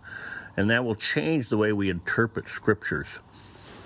And 0.58 0.69
that 0.69 0.86
will 0.86 0.95
change 0.95 1.49
the 1.49 1.58
way 1.58 1.73
we 1.73 1.89
interpret 1.89 2.47
scriptures. 2.47 3.19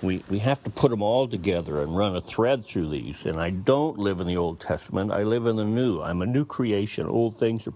We, 0.02 0.24
we 0.30 0.38
have 0.38 0.62
to 0.64 0.70
put 0.70 0.90
them 0.90 1.02
all 1.02 1.28
together 1.28 1.82
and 1.82 1.94
run 1.94 2.16
a 2.16 2.20
thread 2.20 2.64
through 2.64 2.88
these. 2.88 3.26
And 3.26 3.38
I 3.38 3.50
don't 3.50 3.98
live 3.98 4.20
in 4.20 4.26
the 4.26 4.36
Old 4.36 4.60
Testament, 4.60 5.12
I 5.12 5.24
live 5.24 5.46
in 5.46 5.56
the 5.56 5.64
New. 5.64 6.00
I'm 6.00 6.22
a 6.22 6.26
new 6.26 6.44
creation. 6.44 7.06
Old 7.06 7.36
things 7.38 7.66
are 7.66 7.74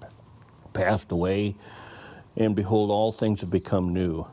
passed 0.74 1.10
away, 1.10 1.56
and 2.36 2.54
behold, 2.54 2.90
all 2.90 3.12
things 3.12 3.40
have 3.40 3.50
become 3.50 3.94
new. 3.94 4.26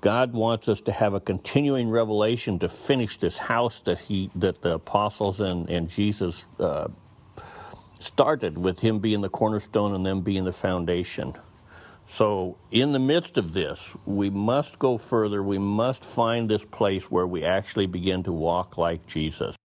God 0.00 0.32
wants 0.32 0.68
us 0.68 0.80
to 0.82 0.92
have 0.92 1.14
a 1.14 1.20
continuing 1.20 1.90
revelation 1.90 2.60
to 2.60 2.68
finish 2.68 3.18
this 3.18 3.36
house 3.36 3.80
that 3.80 3.98
he 3.98 4.30
that 4.36 4.62
the 4.62 4.74
apostles 4.74 5.40
and, 5.40 5.68
and 5.68 5.88
Jesus 5.88 6.46
uh, 6.60 6.88
started 7.98 8.56
with 8.58 8.78
him 8.80 9.00
being 9.00 9.22
the 9.22 9.28
cornerstone 9.28 9.94
and 9.94 10.06
them 10.06 10.20
being 10.20 10.44
the 10.44 10.52
foundation. 10.52 11.34
So, 12.06 12.56
in 12.70 12.92
the 12.92 12.98
midst 12.98 13.36
of 13.36 13.52
this, 13.52 13.94
we 14.06 14.30
must 14.30 14.78
go 14.78 14.96
further. 14.96 15.42
We 15.42 15.58
must 15.58 16.04
find 16.04 16.48
this 16.48 16.64
place 16.64 17.10
where 17.10 17.26
we 17.26 17.44
actually 17.44 17.86
begin 17.86 18.22
to 18.22 18.32
walk 18.32 18.78
like 18.78 19.06
Jesus. 19.06 19.56